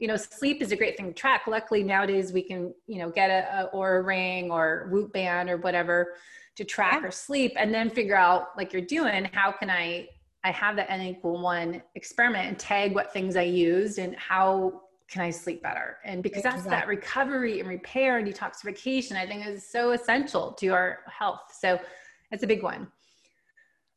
you 0.00 0.08
know 0.08 0.16
sleep 0.16 0.60
is 0.60 0.72
a 0.72 0.76
great 0.76 0.96
thing 0.96 1.06
to 1.06 1.12
track. 1.14 1.46
Luckily 1.46 1.84
nowadays 1.84 2.32
we 2.32 2.42
can 2.42 2.74
you 2.88 2.98
know 2.98 3.10
get 3.10 3.30
a, 3.30 3.70
a 3.70 3.76
Oura 3.76 4.04
ring 4.04 4.50
or 4.50 4.88
Whoop 4.90 5.12
band 5.12 5.50
or 5.50 5.56
whatever 5.58 6.14
to 6.56 6.64
track 6.64 6.94
yeah. 6.94 7.04
our 7.04 7.12
sleep 7.12 7.52
and 7.56 7.72
then 7.72 7.90
figure 7.90 8.16
out 8.16 8.56
like 8.56 8.72
you're 8.72 8.82
doing 8.82 9.28
how 9.34 9.52
can 9.52 9.68
i 9.68 10.08
I 10.46 10.52
have 10.52 10.76
the 10.76 10.88
N 10.88 11.02
equal 11.02 11.42
one 11.42 11.82
experiment 11.96 12.46
and 12.46 12.56
tag 12.56 12.94
what 12.94 13.12
things 13.12 13.34
I 13.34 13.42
used 13.42 13.98
and 13.98 14.14
how 14.14 14.82
can 15.08 15.22
I 15.22 15.30
sleep 15.30 15.60
better? 15.60 15.98
And 16.04 16.22
because 16.22 16.44
that's 16.44 16.64
exactly. 16.64 16.70
that 16.70 16.86
recovery 16.86 17.58
and 17.58 17.68
repair 17.68 18.18
and 18.18 18.28
detoxification, 18.28 19.16
I 19.16 19.26
think 19.26 19.44
is 19.44 19.68
so 19.68 19.90
essential 19.90 20.52
to 20.52 20.68
our 20.68 21.00
health. 21.08 21.40
So 21.60 21.80
it's 22.30 22.44
a 22.44 22.46
big 22.46 22.62
one. 22.62 22.86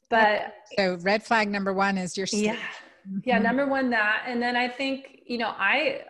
But 0.10 0.56
so 0.76 0.98
red 1.02 1.22
flag 1.22 1.52
number 1.52 1.72
one 1.72 2.00
is 2.00 2.18
your 2.18 2.26
sleep. 2.26 2.46
Yeah. 2.46 2.56
Mm-hmm. 2.56 3.20
Yeah. 3.26 3.38
Number 3.38 3.68
one, 3.68 3.92
that. 3.92 4.24
And 4.26 4.42
then 4.42 4.56
I 4.56 4.68
think, 4.68 5.20
you 5.28 5.38
know, 5.38 5.54
I, 5.56 6.02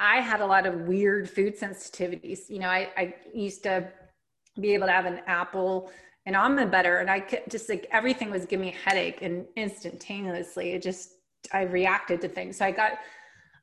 I 0.00 0.20
had 0.20 0.40
a 0.40 0.46
lot 0.46 0.66
of 0.66 0.88
weird 0.88 1.30
food 1.30 1.56
sensitivities. 1.56 2.50
You 2.50 2.58
know, 2.58 2.68
I, 2.68 2.90
I 2.96 3.14
used 3.32 3.62
to 3.62 3.88
be 4.60 4.74
able 4.74 4.86
to 4.86 4.92
have 4.92 5.06
an 5.06 5.20
apple 5.28 5.92
and 6.26 6.34
almond 6.36 6.70
better. 6.70 6.98
and 6.98 7.08
i 7.08 7.18
could 7.20 7.42
just 7.48 7.68
like 7.68 7.86
everything 7.92 8.30
was 8.30 8.44
giving 8.44 8.66
me 8.66 8.72
a 8.72 8.76
headache 8.76 9.22
and 9.22 9.46
instantaneously. 9.56 10.72
It 10.72 10.82
just 10.82 11.12
i 11.52 11.62
reacted 11.62 12.20
to 12.22 12.28
things. 12.28 12.58
So 12.58 12.66
i 12.66 12.70
got 12.70 12.92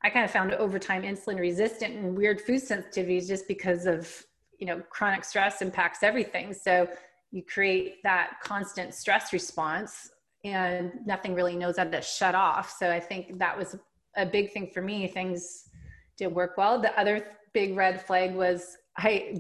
i 0.03 0.09
kind 0.09 0.25
of 0.25 0.31
found 0.31 0.53
over 0.53 0.79
time 0.79 1.03
insulin 1.03 1.39
resistant 1.39 1.95
and 1.95 2.17
weird 2.17 2.41
food 2.41 2.61
sensitivities 2.61 3.27
just 3.27 3.47
because 3.47 3.85
of 3.85 4.25
you 4.59 4.65
know 4.65 4.81
chronic 4.89 5.23
stress 5.23 5.61
impacts 5.61 6.01
everything. 6.01 6.53
So 6.53 6.87
you 7.31 7.43
create 7.43 8.01
that 8.03 8.37
constant 8.41 8.93
stress 8.93 9.33
response 9.33 10.11
and 10.45 10.91
nothing 11.05 11.33
really 11.33 11.55
knows 11.55 11.77
how 11.77 11.85
to 11.85 12.01
shut 12.01 12.35
off. 12.35 12.75
So 12.79 12.89
i 12.89 12.99
think 12.99 13.39
that 13.39 13.57
was 13.57 13.75
a 14.15 14.25
big 14.25 14.53
thing 14.53 14.69
for 14.73 14.81
me. 14.81 15.07
Things 15.07 15.65
did 16.17 16.27
work 16.27 16.57
well. 16.57 16.79
The 16.79 16.97
other 16.99 17.27
big 17.53 17.75
red 17.75 18.05
flag 18.05 18.33
was 18.33 18.77
i 18.97 19.35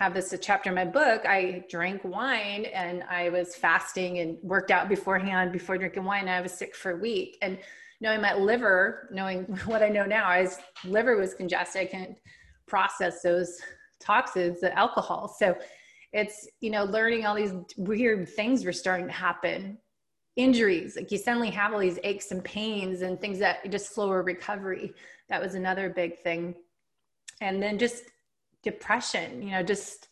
have 0.00 0.14
this 0.14 0.32
a 0.32 0.38
chapter 0.38 0.70
in 0.70 0.74
my 0.74 0.84
book 0.84 1.22
i 1.26 1.62
drank 1.68 2.02
wine 2.04 2.64
and 2.72 3.04
i 3.10 3.28
was 3.28 3.54
fasting 3.54 4.18
and 4.20 4.38
worked 4.42 4.70
out 4.70 4.88
beforehand 4.88 5.52
before 5.52 5.76
drinking 5.76 6.04
wine. 6.04 6.26
I 6.26 6.40
was 6.40 6.52
sick 6.52 6.74
for 6.74 6.92
a 6.92 6.96
week. 6.96 7.36
And 7.42 7.58
knowing 8.00 8.22
my 8.22 8.34
liver 8.34 9.08
knowing 9.12 9.44
what 9.66 9.82
i 9.82 9.88
know 9.88 10.06
now 10.06 10.32
his 10.32 10.58
liver 10.84 11.16
was 11.16 11.34
congested. 11.34 11.82
I 11.82 11.84
couldn't 11.84 12.18
process 12.66 13.20
those 13.22 13.60
toxins 14.00 14.60
the 14.60 14.76
alcohol. 14.76 15.28
So 15.38 15.54
it's 16.12 16.48
you 16.60 16.70
know 16.70 16.84
learning 16.84 17.26
all 17.26 17.34
these 17.34 17.52
weird 17.76 18.28
things 18.28 18.64
were 18.64 18.72
starting 18.72 19.06
to 19.06 19.12
happen. 19.12 19.76
Injuries 20.36 20.96
like 20.96 21.12
you 21.12 21.18
suddenly 21.18 21.50
have 21.50 21.74
all 21.74 21.78
these 21.78 21.98
aches 22.04 22.30
and 22.30 22.42
pains 22.42 23.02
and 23.02 23.20
things 23.20 23.38
that 23.40 23.70
just 23.70 23.94
slower 23.94 24.22
recovery. 24.22 24.94
That 25.28 25.42
was 25.42 25.54
another 25.54 25.90
big 25.90 26.22
thing. 26.22 26.54
And 27.42 27.62
then 27.62 27.78
just 27.78 28.04
depression, 28.62 29.42
you 29.42 29.50
know, 29.50 29.62
just 29.62 30.08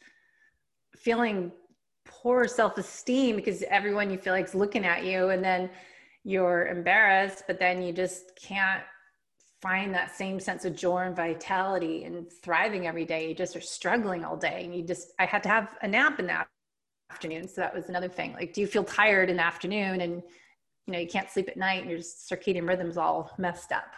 feeling 0.97 1.53
poor 2.07 2.49
self-esteem 2.49 3.37
because 3.37 3.63
everyone 3.65 4.11
you 4.11 4.19
feel 4.19 4.33
like 4.33 4.47
is 4.47 4.55
looking 4.55 4.85
at 4.85 5.05
you 5.05 5.29
and 5.29 5.45
then 5.45 5.71
you're 6.25 6.67
embarrassed, 6.67 7.45
but 7.47 7.59
then 7.59 7.83
you 7.83 7.93
just 7.93 8.33
can't 8.41 8.83
find 9.61 9.95
that 9.95 10.17
same 10.17 10.39
sense 10.39 10.65
of 10.65 10.77
joy 10.77 10.99
and 10.99 11.17
vitality 11.17 12.05
and 12.05 12.31
thriving 12.43 12.87
every 12.87 13.05
day. 13.05 13.29
You 13.29 13.35
just 13.35 13.57
are 13.57 13.61
struggling 13.61 14.25
all 14.25 14.37
day. 14.37 14.65
And 14.65 14.75
you 14.75 14.83
just, 14.83 15.13
I 15.19 15.27
had 15.27 15.43
to 15.45 15.49
have 15.49 15.77
a 15.83 15.89
nap 15.89 16.21
in 16.21 16.27
the 16.27 16.47
afternoon. 17.11 17.49
So 17.49 17.61
that 17.61 17.75
was 17.75 17.89
another 17.89 18.09
thing. 18.09 18.33
Like, 18.35 18.53
do 18.53 18.61
you 18.61 18.67
feel 18.67 18.85
tired 18.85 19.31
in 19.31 19.37
the 19.37 19.45
afternoon 19.45 20.01
and, 20.01 20.23
you 20.87 20.93
know, 20.93 20.99
you 20.99 21.09
can't 21.09 21.31
sleep 21.31 21.49
at 21.49 21.57
night 21.57 21.83
and 21.83 21.91
your 21.91 22.01
circadian 22.01 22.69
rhythm's 22.69 22.97
all 22.97 23.33
messed 23.39 23.73
up? 23.73 23.95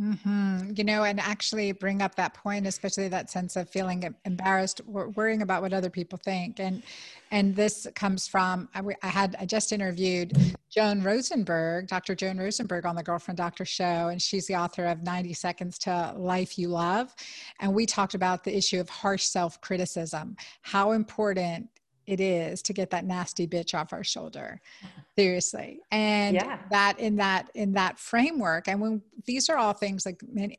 Mm-hmm. 0.00 0.72
You 0.74 0.82
know, 0.82 1.04
and 1.04 1.20
actually 1.20 1.70
bring 1.70 2.02
up 2.02 2.16
that 2.16 2.34
point, 2.34 2.66
especially 2.66 3.06
that 3.08 3.30
sense 3.30 3.54
of 3.54 3.68
feeling 3.68 4.12
embarrassed, 4.24 4.80
worrying 4.86 5.40
about 5.40 5.62
what 5.62 5.72
other 5.72 5.88
people 5.88 6.18
think, 6.18 6.58
and 6.58 6.82
and 7.30 7.54
this 7.54 7.86
comes 7.94 8.26
from 8.26 8.68
I, 8.74 8.82
had 9.06 9.36
I 9.38 9.46
just 9.46 9.72
interviewed 9.72 10.36
Joan 10.68 11.00
Rosenberg, 11.00 11.86
Dr. 11.86 12.16
Joan 12.16 12.38
Rosenberg, 12.38 12.86
on 12.86 12.96
the 12.96 13.04
Girlfriend 13.04 13.38
Doctor 13.38 13.64
Show, 13.64 14.08
and 14.08 14.20
she's 14.20 14.48
the 14.48 14.56
author 14.56 14.84
of 14.86 15.04
90 15.04 15.32
Seconds 15.32 15.78
to 15.80 16.12
Life 16.16 16.58
You 16.58 16.70
Love, 16.70 17.14
and 17.60 17.72
we 17.72 17.86
talked 17.86 18.14
about 18.14 18.42
the 18.42 18.56
issue 18.56 18.80
of 18.80 18.88
harsh 18.88 19.22
self 19.22 19.60
criticism, 19.60 20.34
how 20.62 20.90
important 20.90 21.68
it 22.06 22.20
is 22.20 22.62
to 22.62 22.72
get 22.72 22.90
that 22.90 23.04
nasty 23.04 23.46
bitch 23.46 23.78
off 23.78 23.92
our 23.92 24.04
shoulder 24.04 24.60
seriously 25.18 25.80
and 25.90 26.34
yeah. 26.34 26.58
that 26.70 26.98
in 26.98 27.16
that 27.16 27.50
in 27.54 27.72
that 27.72 27.98
framework 27.98 28.68
and 28.68 28.80
when 28.80 29.02
these 29.26 29.48
are 29.48 29.56
all 29.56 29.72
things 29.72 30.04
like 30.04 30.20
many 30.32 30.58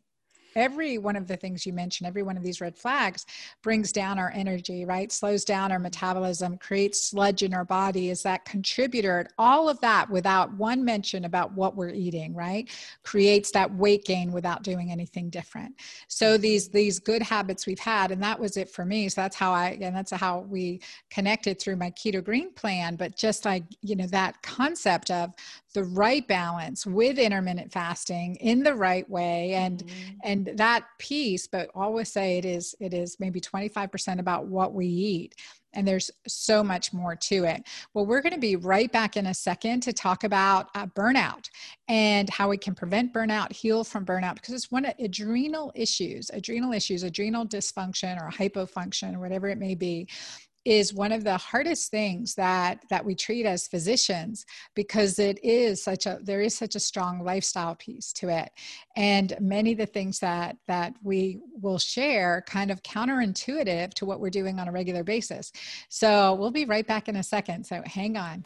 every 0.56 0.98
one 0.98 1.16
of 1.16 1.28
the 1.28 1.38
things 1.38 1.66
you 1.66 1.74
mentioned, 1.74 2.08
every 2.08 2.24
one 2.24 2.38
of 2.38 2.44
these 2.44 2.62
red 2.62 2.78
flags 2.78 3.26
brings 3.62 3.92
down 3.92 4.18
our 4.18 4.32
energy, 4.34 4.86
right? 4.86 5.12
Slows 5.12 5.44
down 5.44 5.72
our 5.72 5.80
metabolism, 5.80 6.58
creates 6.58 7.10
sludge 7.10 7.44
in 7.44 7.54
our 7.54 7.66
body, 7.66 8.10
is 8.10 8.24
that 8.24 8.46
contributor. 8.46 9.28
All 9.38 9.68
of 9.68 9.80
that 9.82 10.10
without 10.10 10.54
one 10.54 10.84
mention 10.84 11.26
about 11.26 11.54
what 11.54 11.76
we're 11.76 11.90
eating, 11.90 12.34
right? 12.34 12.70
Creates 13.04 13.52
that 13.52 13.74
weight 13.74 14.06
gain 14.06 14.32
without 14.32 14.64
doing 14.64 14.92
anything 14.92 15.30
different. 15.30 15.76
So 16.08 16.38
these 16.38 16.70
these 16.70 17.00
good 17.00 17.22
habits 17.22 17.66
we've 17.66 17.80
had, 17.80 18.12
and 18.12 18.22
that 18.24 18.40
was 18.40 18.58
it 18.58 18.70
for 18.70 18.86
me. 18.86 19.10
So 19.10 19.22
that's 19.22 19.36
how 19.36 19.52
I 19.52 19.78
and 19.82 19.96
that's 19.96 20.12
how 20.12 20.40
we 20.40 20.82
connected 21.10 21.60
through 21.60 21.76
my 21.76 21.92
keto 21.92 22.24
green 22.24 22.54
plan. 22.54 22.96
But 22.96 23.18
just 23.18 23.46
like, 23.46 23.64
you 23.82 23.96
know, 23.96 24.08
that 24.08 24.42
concept 24.42 25.12
of 25.12 25.34
the 25.74 25.84
right 25.84 26.26
balance 26.28 26.86
with 26.86 27.20
intermittent 27.20 27.72
fasting 27.72 28.36
in 28.38 28.64
the 28.64 28.74
right 28.74 29.08
way 29.10 29.54
and 29.54 29.86
mm-hmm. 29.86 30.18
and 30.24 30.45
that 30.56 30.86
piece 31.00 31.48
but 31.48 31.70
always 31.76 32.12
say 32.12 32.38
it 32.38 32.46
is 32.46 32.76
it 32.80 32.94
is 32.94 33.18
maybe 33.20 33.40
25% 33.42 34.20
about 34.20 34.48
what 34.48 34.74
we 34.74 34.88
eat 34.88 35.36
and 35.76 35.88
there's 35.88 36.10
so 36.28 36.64
much 36.64 36.94
more 36.94 37.16
to 37.16 37.44
it. 37.44 37.64
Well, 37.94 38.06
we're 38.06 38.22
going 38.22 38.34
to 38.34 38.40
be 38.40 38.56
right 38.56 38.92
back 38.92 39.18
in 39.18 39.28
a 39.28 39.34
second 39.34 39.82
to 39.82 39.94
talk 39.94 40.24
about 40.24 40.70
uh, 40.74 40.88
burnout 40.88 41.50
and 41.88 42.30
how 42.30 42.50
we 42.50 42.58
can 42.58 42.74
prevent 42.74 43.14
burnout, 43.14 43.52
heal 43.52 43.84
from 43.84 44.06
burnout, 44.06 44.36
because 44.36 44.54
it's 44.54 44.72
one 44.72 44.86
of 44.86 44.94
adrenal 45.00 45.72
issues, 45.76 46.32
adrenal 46.34 46.74
issues, 46.74 47.04
adrenal 47.04 47.46
dysfunction 47.46 48.20
or 48.20 48.32
hypofunction 48.32 49.16
or 49.16 49.20
whatever 49.20 49.48
it 49.48 49.58
may 49.58 49.76
be 49.76 50.08
is 50.66 50.94
one 50.94 51.12
of 51.12 51.24
the 51.24 51.38
hardest 51.38 51.92
things 51.92 52.36
that 52.36 52.84
that 52.90 53.06
we 53.06 53.16
treat 53.16 53.46
as 53.46 53.68
physicians 53.68 54.46
because 54.74 55.20
it 55.20 55.40
is 55.44 55.82
such 55.82 56.06
a 56.08 56.20
there 56.24 56.42
is 56.42 56.58
such 56.58 56.76
a 56.76 56.80
strong 56.80 57.24
lifestyle 57.24 57.76
piece 57.76 58.12
to 58.14 58.30
it. 58.30 58.50
And 58.98 59.36
many 59.40 59.74
of 59.74 59.78
the 59.78 59.86
things 59.86 60.20
that 60.20 60.58
that 60.68 60.94
we 61.04 61.40
will 61.62 61.80
share 61.80 62.44
kind 62.48 62.72
of 62.72 62.82
counterintuitive 62.84 63.94
to 63.94 64.06
what 64.06 64.20
we're 64.20 64.30
doing 64.30 64.60
on 64.60 64.68
a 64.68 64.72
regular 64.72 65.04
basis. 65.04 65.52
So 65.90 66.34
we'll 66.34 66.52
be 66.52 66.66
right 66.66 66.86
back 66.86 67.08
in 67.08 67.16
a 67.18 67.24
second. 67.24 67.66
So 67.66 67.82
hang 67.86 68.18
on 68.18 68.44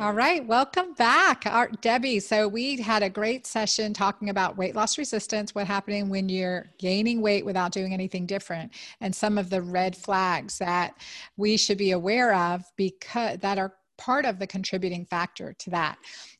All 0.00 0.14
right, 0.14 0.46
welcome 0.46 0.94
back, 0.94 1.44
Our, 1.44 1.68
Debbie. 1.82 2.20
So 2.20 2.48
we 2.48 2.80
had 2.80 3.02
a 3.02 3.10
great 3.10 3.46
session 3.46 3.92
talking 3.92 4.30
about 4.30 4.56
weight 4.56 4.74
loss 4.74 4.96
resistance, 4.96 5.54
what 5.54 5.66
happening 5.66 6.08
when 6.08 6.30
you're 6.30 6.70
gaining 6.78 7.20
weight 7.20 7.44
without 7.44 7.70
doing 7.70 7.92
anything 7.92 8.24
different, 8.24 8.72
and 9.02 9.14
some 9.14 9.36
of 9.36 9.50
the 9.50 9.60
red 9.60 9.94
flags 9.94 10.56
that 10.56 10.94
we 11.36 11.58
should 11.58 11.76
be 11.76 11.90
aware 11.90 12.34
of 12.34 12.62
because 12.76 13.40
that 13.40 13.58
are 13.58 13.74
part 14.00 14.24
of 14.24 14.38
the 14.38 14.46
contributing 14.46 15.04
factor 15.04 15.54
to 15.58 15.70
that. 15.70 15.98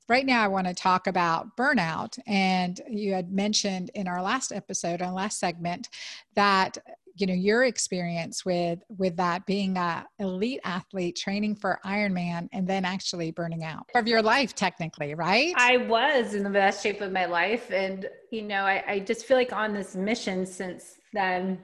Right 0.08 0.26
now, 0.26 0.42
I 0.42 0.48
want 0.48 0.66
to 0.66 0.74
talk 0.74 1.06
about 1.06 1.56
burnout. 1.56 2.18
And 2.26 2.80
you 2.88 3.12
had 3.12 3.30
mentioned 3.30 3.90
in 3.94 4.08
our 4.08 4.20
last 4.20 4.50
episode, 4.50 5.02
our 5.02 5.12
last 5.12 5.38
segment, 5.38 5.88
that 6.34 6.78
you 7.16 7.26
know 7.26 7.34
your 7.34 7.64
experience 7.64 8.44
with 8.44 8.78
with 8.96 9.16
that 9.16 9.44
being 9.44 9.76
a 9.76 10.06
elite 10.18 10.60
athlete 10.64 11.16
training 11.16 11.54
for 11.54 11.78
ironman 11.84 12.48
and 12.52 12.66
then 12.66 12.84
actually 12.84 13.30
burning 13.30 13.64
out 13.64 13.84
of 13.94 14.06
your 14.06 14.22
life 14.22 14.54
technically 14.54 15.14
right 15.14 15.52
i 15.56 15.76
was 15.76 16.34
in 16.34 16.44
the 16.44 16.50
best 16.50 16.82
shape 16.82 17.00
of 17.00 17.12
my 17.12 17.26
life 17.26 17.70
and 17.72 18.08
you 18.30 18.42
know 18.42 18.62
i, 18.62 18.82
I 18.86 18.98
just 19.00 19.26
feel 19.26 19.36
like 19.36 19.52
on 19.52 19.74
this 19.74 19.94
mission 19.96 20.46
since 20.46 20.96
then 21.12 21.58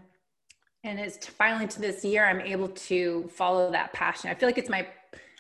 and 0.85 0.99
it's 0.99 1.27
finally 1.27 1.69
to 1.69 1.81
this 1.81 2.05
year 2.05 2.27
i'm 2.27 2.41
able 2.41 2.69
to 2.69 3.29
follow 3.33 3.71
that 3.71 3.93
passion 3.93 4.31
i 4.31 4.35
feel 4.35 4.49
like 4.49 4.59
it's 4.59 4.69
my 4.69 4.87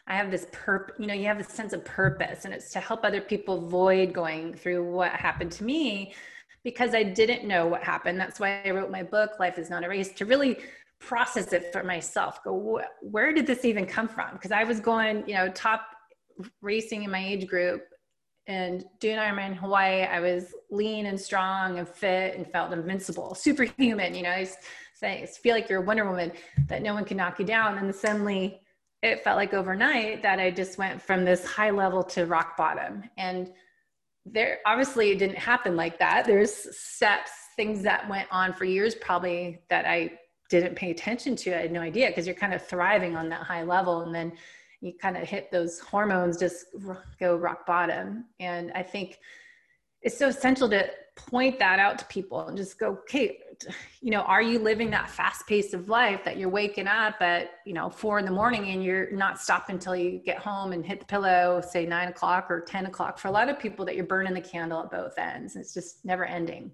I 0.08 0.16
have 0.16 0.30
this 0.30 0.46
perp, 0.52 0.90
you 0.98 1.06
know, 1.06 1.14
you 1.14 1.26
have 1.26 1.38
this 1.38 1.48
sense 1.48 1.72
of 1.72 1.84
purpose 1.84 2.44
and 2.44 2.54
it's 2.54 2.70
to 2.72 2.80
help 2.80 3.04
other 3.04 3.20
people 3.20 3.66
avoid 3.66 4.12
going 4.12 4.54
through 4.54 4.88
what 4.90 5.10
happened 5.12 5.50
to 5.52 5.64
me 5.64 6.14
because 6.62 6.94
I 6.94 7.02
didn't 7.02 7.46
know 7.46 7.66
what 7.66 7.82
happened. 7.82 8.18
That's 8.18 8.38
why 8.38 8.62
I 8.64 8.70
wrote 8.70 8.90
my 8.90 9.02
book, 9.02 9.38
Life 9.40 9.58
is 9.58 9.70
Not 9.70 9.84
a 9.84 9.88
Race, 9.88 10.12
to 10.14 10.24
really 10.24 10.58
process 11.00 11.52
it 11.52 11.72
for 11.72 11.82
myself. 11.82 12.42
Go, 12.44 12.80
where 13.02 13.32
did 13.32 13.46
this 13.46 13.64
even 13.64 13.86
come 13.86 14.08
from? 14.08 14.32
Because 14.32 14.52
I 14.52 14.64
was 14.64 14.80
going, 14.80 15.24
you 15.26 15.34
know, 15.34 15.48
top 15.50 15.82
racing 16.60 17.02
in 17.04 17.10
my 17.10 17.24
age 17.24 17.46
group 17.46 17.82
and 18.46 18.84
doing 19.00 19.16
Ironman 19.16 19.54
Hawaii. 19.56 20.02
I 20.02 20.20
was 20.20 20.54
lean 20.70 21.06
and 21.06 21.20
strong 21.20 21.78
and 21.78 21.88
fit 21.88 22.36
and 22.36 22.46
felt 22.46 22.72
invincible, 22.72 23.34
superhuman. 23.34 24.14
You 24.14 24.22
know, 24.22 24.30
I 24.30 24.48
say, 24.94 25.28
feel 25.42 25.54
like 25.54 25.68
you're 25.68 25.82
a 25.82 25.84
Wonder 25.84 26.08
Woman 26.08 26.32
that 26.68 26.82
no 26.82 26.94
one 26.94 27.04
can 27.04 27.16
knock 27.16 27.38
you 27.38 27.44
down. 27.44 27.78
And 27.78 27.94
suddenly, 27.94 28.60
it 29.06 29.24
felt 29.24 29.36
like 29.36 29.54
overnight 29.54 30.22
that 30.22 30.38
I 30.38 30.50
just 30.50 30.78
went 30.78 31.00
from 31.00 31.24
this 31.24 31.44
high 31.44 31.70
level 31.70 32.02
to 32.04 32.26
rock 32.26 32.56
bottom. 32.56 33.04
And 33.16 33.52
there 34.24 34.58
obviously 34.66 35.10
it 35.10 35.18
didn't 35.18 35.38
happen 35.38 35.76
like 35.76 35.98
that. 35.98 36.26
There's 36.26 36.52
steps 36.76 37.30
things 37.56 37.82
that 37.82 38.08
went 38.08 38.28
on 38.30 38.52
for 38.52 38.66
years 38.66 38.94
probably 38.94 39.58
that 39.70 39.86
i 39.86 40.10
didn't 40.48 40.76
pay 40.76 40.92
attention 40.92 41.34
to. 41.34 41.56
I 41.56 41.62
had 41.62 41.72
no 41.72 41.80
idea 41.80 42.08
because 42.08 42.24
you're 42.24 42.36
kind 42.36 42.54
of 42.54 42.64
thriving 42.64 43.16
on 43.16 43.28
that 43.30 43.42
high 43.42 43.64
level 43.64 44.02
and 44.02 44.14
then 44.14 44.32
you 44.80 44.92
kind 45.00 45.16
of 45.16 45.28
hit 45.28 45.50
those 45.50 45.80
hormones 45.80 46.36
just 46.38 46.66
go 47.18 47.36
rock 47.36 47.66
bottom. 47.66 48.26
And 48.38 48.70
i 48.74 48.82
think 48.82 49.18
it's 50.02 50.16
so 50.18 50.28
essential 50.28 50.68
to 50.70 50.88
point 51.16 51.58
that 51.58 51.80
out 51.80 51.98
to 51.98 52.04
people 52.04 52.46
and 52.46 52.56
just 52.56 52.78
go 52.78 52.90
okay 52.90 53.40
you 54.00 54.10
know 54.10 54.20
are 54.22 54.42
you 54.42 54.58
living 54.58 54.90
that 54.90 55.10
fast 55.10 55.46
pace 55.46 55.72
of 55.74 55.88
life 55.88 56.24
that 56.24 56.36
you're 56.36 56.48
waking 56.48 56.86
up 56.86 57.20
at 57.20 57.50
you 57.64 57.72
know 57.72 57.90
four 57.90 58.18
in 58.18 58.24
the 58.24 58.30
morning 58.30 58.68
and 58.70 58.84
you're 58.84 59.10
not 59.12 59.40
stopping 59.40 59.76
until 59.76 59.96
you 59.96 60.20
get 60.24 60.38
home 60.38 60.72
and 60.72 60.84
hit 60.84 61.00
the 61.00 61.06
pillow 61.06 61.62
say 61.66 61.86
nine 61.86 62.08
o'clock 62.08 62.50
or 62.50 62.60
10 62.60 62.86
o'clock 62.86 63.18
for 63.18 63.28
a 63.28 63.30
lot 63.30 63.48
of 63.48 63.58
people 63.58 63.84
that 63.84 63.94
you're 63.94 64.04
burning 64.04 64.34
the 64.34 64.40
candle 64.40 64.80
at 64.82 64.90
both 64.90 65.18
ends 65.18 65.56
it's 65.56 65.74
just 65.74 66.04
never 66.04 66.24
ending 66.24 66.70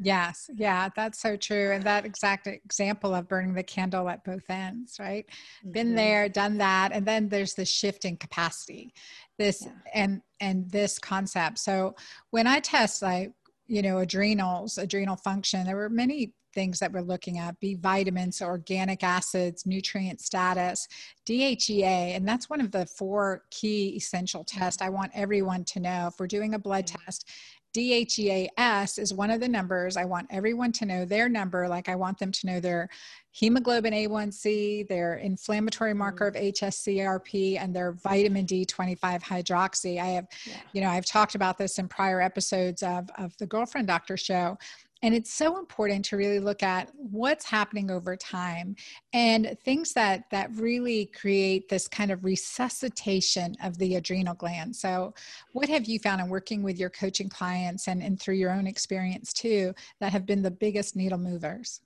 Yes, 0.00 0.50
yeah, 0.56 0.88
that's 0.96 1.20
so 1.20 1.36
true. 1.36 1.72
And 1.72 1.84
that 1.84 2.04
exact 2.04 2.46
example 2.48 3.14
of 3.14 3.28
burning 3.28 3.54
the 3.54 3.62
candle 3.62 4.08
at 4.08 4.24
both 4.24 4.48
ends, 4.48 4.96
right? 4.98 5.24
Mm-hmm. 5.60 5.70
Been 5.70 5.94
there, 5.94 6.28
done 6.28 6.58
that. 6.58 6.90
And 6.92 7.06
then 7.06 7.28
there's 7.28 7.54
the 7.54 7.64
shift 7.64 8.04
in 8.04 8.16
capacity. 8.16 8.92
This 9.38 9.62
yeah. 9.62 9.72
and 9.94 10.22
and 10.40 10.68
this 10.70 10.98
concept. 10.98 11.58
So 11.58 11.94
when 12.30 12.46
I 12.46 12.60
test 12.60 13.02
like, 13.02 13.32
you 13.66 13.82
know, 13.82 13.98
adrenals, 13.98 14.78
adrenal 14.78 15.16
function, 15.16 15.64
there 15.64 15.76
were 15.76 15.88
many 15.88 16.32
things 16.54 16.78
that 16.78 16.92
we're 16.92 17.00
looking 17.02 17.38
at 17.38 17.58
B 17.60 17.74
vitamins, 17.74 18.40
organic 18.40 19.02
acids, 19.02 19.66
nutrient 19.66 20.20
status, 20.20 20.86
DHEA, 21.26 22.14
and 22.16 22.26
that's 22.26 22.48
one 22.48 22.60
of 22.60 22.70
the 22.70 22.86
four 22.86 23.42
key 23.50 23.96
essential 23.96 24.44
tests 24.44 24.80
I 24.80 24.88
want 24.88 25.10
everyone 25.14 25.64
to 25.64 25.80
know. 25.80 26.08
If 26.08 26.20
we're 26.20 26.26
doing 26.28 26.54
a 26.54 26.58
blood 26.58 26.86
mm. 26.86 27.04
test, 27.04 27.28
DHEAS 27.74 28.98
is 28.98 29.12
one 29.12 29.30
of 29.30 29.40
the 29.40 29.48
numbers. 29.48 29.96
I 29.96 30.04
want 30.04 30.28
everyone 30.30 30.70
to 30.72 30.86
know 30.86 31.04
their 31.04 31.28
number, 31.28 31.68
like 31.68 31.88
I 31.88 31.96
want 31.96 32.18
them 32.18 32.30
to 32.30 32.46
know 32.46 32.60
their 32.60 32.88
hemoglobin 33.32 33.92
A1C, 33.92 34.86
their 34.86 35.16
inflammatory 35.16 35.90
mm-hmm. 35.90 35.98
marker 35.98 36.28
of 36.28 36.34
HSCRP, 36.34 37.58
and 37.60 37.74
their 37.74 37.92
vitamin 37.92 38.46
D25 38.46 39.22
hydroxy. 39.22 40.00
I 40.00 40.06
have, 40.06 40.26
yeah. 40.46 40.54
you 40.72 40.80
know, 40.80 40.88
I've 40.88 41.04
talked 41.04 41.34
about 41.34 41.58
this 41.58 41.80
in 41.80 41.88
prior 41.88 42.20
episodes 42.20 42.84
of, 42.84 43.10
of 43.18 43.36
the 43.38 43.46
Girlfriend 43.46 43.88
Doctor 43.88 44.16
show. 44.16 44.56
And 45.04 45.14
it's 45.14 45.30
so 45.30 45.58
important 45.58 46.02
to 46.06 46.16
really 46.16 46.40
look 46.40 46.62
at 46.62 46.90
what's 46.96 47.44
happening 47.44 47.90
over 47.90 48.16
time 48.16 48.74
and 49.12 49.54
things 49.62 49.92
that 49.92 50.30
that 50.30 50.48
really 50.56 51.10
create 51.14 51.68
this 51.68 51.86
kind 51.86 52.10
of 52.10 52.24
resuscitation 52.24 53.54
of 53.62 53.76
the 53.76 53.96
adrenal 53.96 54.32
gland. 54.32 54.74
So, 54.74 55.12
what 55.52 55.68
have 55.68 55.84
you 55.84 55.98
found 55.98 56.22
in 56.22 56.30
working 56.30 56.62
with 56.62 56.78
your 56.78 56.88
coaching 56.88 57.28
clients 57.28 57.86
and, 57.86 58.02
and 58.02 58.18
through 58.18 58.36
your 58.36 58.50
own 58.50 58.66
experience 58.66 59.34
too 59.34 59.74
that 60.00 60.10
have 60.10 60.24
been 60.24 60.40
the 60.40 60.50
biggest 60.50 60.96
needle 60.96 61.18
movers? 61.18 61.82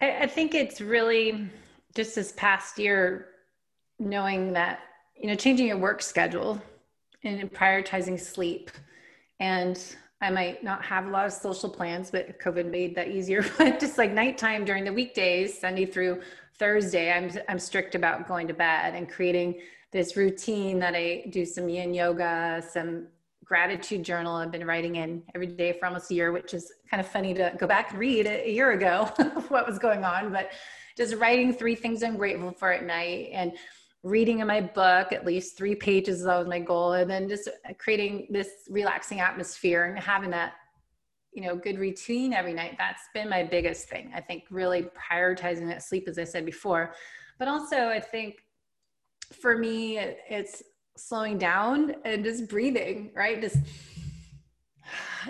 I, 0.00 0.22
I 0.22 0.26
think 0.26 0.56
it's 0.56 0.80
really 0.80 1.48
just 1.94 2.16
this 2.16 2.32
past 2.32 2.76
year 2.76 3.28
knowing 4.00 4.52
that, 4.54 4.80
you 5.14 5.28
know, 5.28 5.36
changing 5.36 5.68
your 5.68 5.78
work 5.78 6.02
schedule 6.02 6.60
and 7.22 7.52
prioritizing 7.52 8.18
sleep 8.18 8.72
and 9.38 9.94
I 10.20 10.30
might 10.30 10.64
not 10.64 10.84
have 10.84 11.06
a 11.06 11.10
lot 11.10 11.26
of 11.26 11.32
social 11.32 11.68
plans, 11.68 12.10
but 12.10 12.40
COVID 12.40 12.70
made 12.70 12.94
that 12.96 13.08
easier. 13.08 13.44
But 13.58 13.80
just 13.80 13.98
like 13.98 14.12
nighttime 14.12 14.64
during 14.64 14.84
the 14.84 14.92
weekdays, 14.92 15.58
Sunday 15.58 15.86
through 15.86 16.22
Thursday, 16.58 17.12
I'm 17.12 17.30
I'm 17.48 17.58
strict 17.58 17.94
about 17.94 18.28
going 18.28 18.48
to 18.48 18.54
bed 18.54 18.94
and 18.94 19.10
creating 19.10 19.60
this 19.92 20.16
routine 20.16 20.78
that 20.80 20.94
I 20.94 21.24
do 21.30 21.44
some 21.44 21.68
yin 21.68 21.94
yoga, 21.94 22.62
some 22.68 23.08
gratitude 23.44 24.02
journal 24.02 24.34
I've 24.34 24.50
been 24.50 24.66
writing 24.66 24.96
in 24.96 25.22
every 25.34 25.46
day 25.46 25.72
for 25.72 25.86
almost 25.86 26.10
a 26.10 26.14
year, 26.14 26.32
which 26.32 26.54
is 26.54 26.72
kind 26.90 27.00
of 27.00 27.06
funny 27.06 27.34
to 27.34 27.54
go 27.58 27.66
back 27.66 27.90
and 27.90 28.00
read 28.00 28.26
a 28.26 28.50
year 28.50 28.72
ago 28.72 29.04
what 29.48 29.66
was 29.66 29.78
going 29.78 30.04
on, 30.04 30.32
but 30.32 30.50
just 30.96 31.16
writing 31.16 31.52
three 31.52 31.74
things 31.74 32.02
I'm 32.02 32.16
grateful 32.16 32.52
for 32.52 32.72
at 32.72 32.84
night 32.84 33.30
and 33.32 33.52
reading 34.04 34.38
in 34.38 34.46
my 34.46 34.60
book 34.60 35.12
at 35.12 35.26
least 35.26 35.56
three 35.56 35.74
pages 35.74 36.22
that 36.22 36.38
was 36.38 36.46
my 36.46 36.60
goal 36.60 36.92
and 36.92 37.10
then 37.10 37.28
just 37.28 37.48
creating 37.78 38.28
this 38.30 38.48
relaxing 38.70 39.18
atmosphere 39.18 39.84
and 39.84 39.98
having 39.98 40.30
that 40.30 40.52
you 41.32 41.42
know 41.42 41.56
good 41.56 41.78
routine 41.78 42.32
every 42.32 42.52
night 42.52 42.76
that's 42.78 43.02
been 43.12 43.28
my 43.28 43.42
biggest 43.42 43.88
thing 43.88 44.12
i 44.14 44.20
think 44.20 44.44
really 44.50 44.86
prioritizing 45.10 45.66
that 45.66 45.82
sleep 45.82 46.06
as 46.06 46.18
i 46.18 46.24
said 46.24 46.44
before 46.44 46.94
but 47.38 47.48
also 47.48 47.88
i 47.88 47.98
think 47.98 48.44
for 49.32 49.56
me, 49.56 49.98
it's 49.98 50.62
slowing 50.96 51.38
down 51.38 51.94
and 52.04 52.24
just 52.24 52.48
breathing, 52.48 53.10
right? 53.14 53.40
Just 53.40 53.58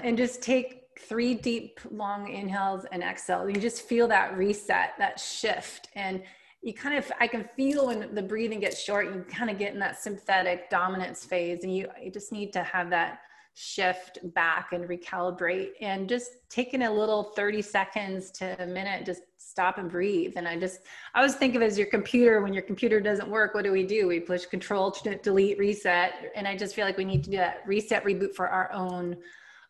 and 0.02 0.16
just 0.16 0.42
take 0.42 0.82
three 1.00 1.34
deep, 1.34 1.80
long 1.90 2.28
inhales 2.28 2.87
and 2.90 3.02
exhale. 3.02 3.48
You 3.48 3.60
just 3.60 3.82
feel 3.82 4.08
that 4.08 4.37
reset, 4.37 4.94
that 4.98 5.20
shift. 5.20 5.88
And 5.94 6.22
you 6.64 6.72
kind 6.72 6.96
of, 6.96 7.12
I 7.20 7.27
can 7.27 7.44
feel 7.44 7.88
when 7.88 8.14
the 8.14 8.22
breathing 8.22 8.61
gets 8.61 8.83
short, 8.83 9.14
you 9.14 9.24
kind 9.29 9.50
of 9.50 9.59
get 9.59 9.74
in 9.74 9.79
that 9.81 10.00
sympathetic 10.00 10.70
dominance 10.70 11.22
phase. 11.22 11.62
And 11.62 11.77
you, 11.77 11.88
you 12.03 12.11
just 12.11 12.33
need 12.33 12.55
to 12.55 12.62
have 12.62 12.88
that 12.90 13.18
shift 13.53 14.18
back 14.35 14.72
and 14.72 14.88
recalibrate 14.88 15.70
and 15.81 16.09
just 16.09 16.31
taking 16.50 16.83
a 16.83 16.92
little 16.92 17.33
30 17.37 17.62
seconds 17.62 18.33
to 18.33 18.61
a 18.61 18.66
minute 18.66 19.07
just 19.07 19.22
stop 19.37 19.79
and 19.79 19.88
breathe. 19.88 20.33
And 20.35 20.48
i 20.48 20.59
just 20.59 20.81
i 21.14 21.20
always 21.20 21.37
think 21.37 21.55
of 21.55 21.62
as 21.62 21.79
your 21.79 21.87
computer 21.87 22.42
when 22.42 22.53
your 22.53 22.64
computer 22.64 22.98
doesn't 22.98 23.29
work 23.29 23.55
what 23.55 23.62
do 23.62 23.70
we 23.70 23.87
do? 23.87 24.09
We 24.09 24.18
push 24.18 24.44
control 24.46 24.96
delete 25.22 25.57
reset. 25.57 26.33
And 26.35 26.48
i 26.48 26.57
just 26.57 26.74
feel 26.74 26.85
like 26.85 26.96
we 26.96 27.05
need 27.05 27.22
to 27.24 27.31
do 27.31 27.37
that 27.37 27.62
reset 27.64 28.05
reboot 28.05 28.35
for 28.35 28.48
our 28.48 28.72
own 28.72 29.16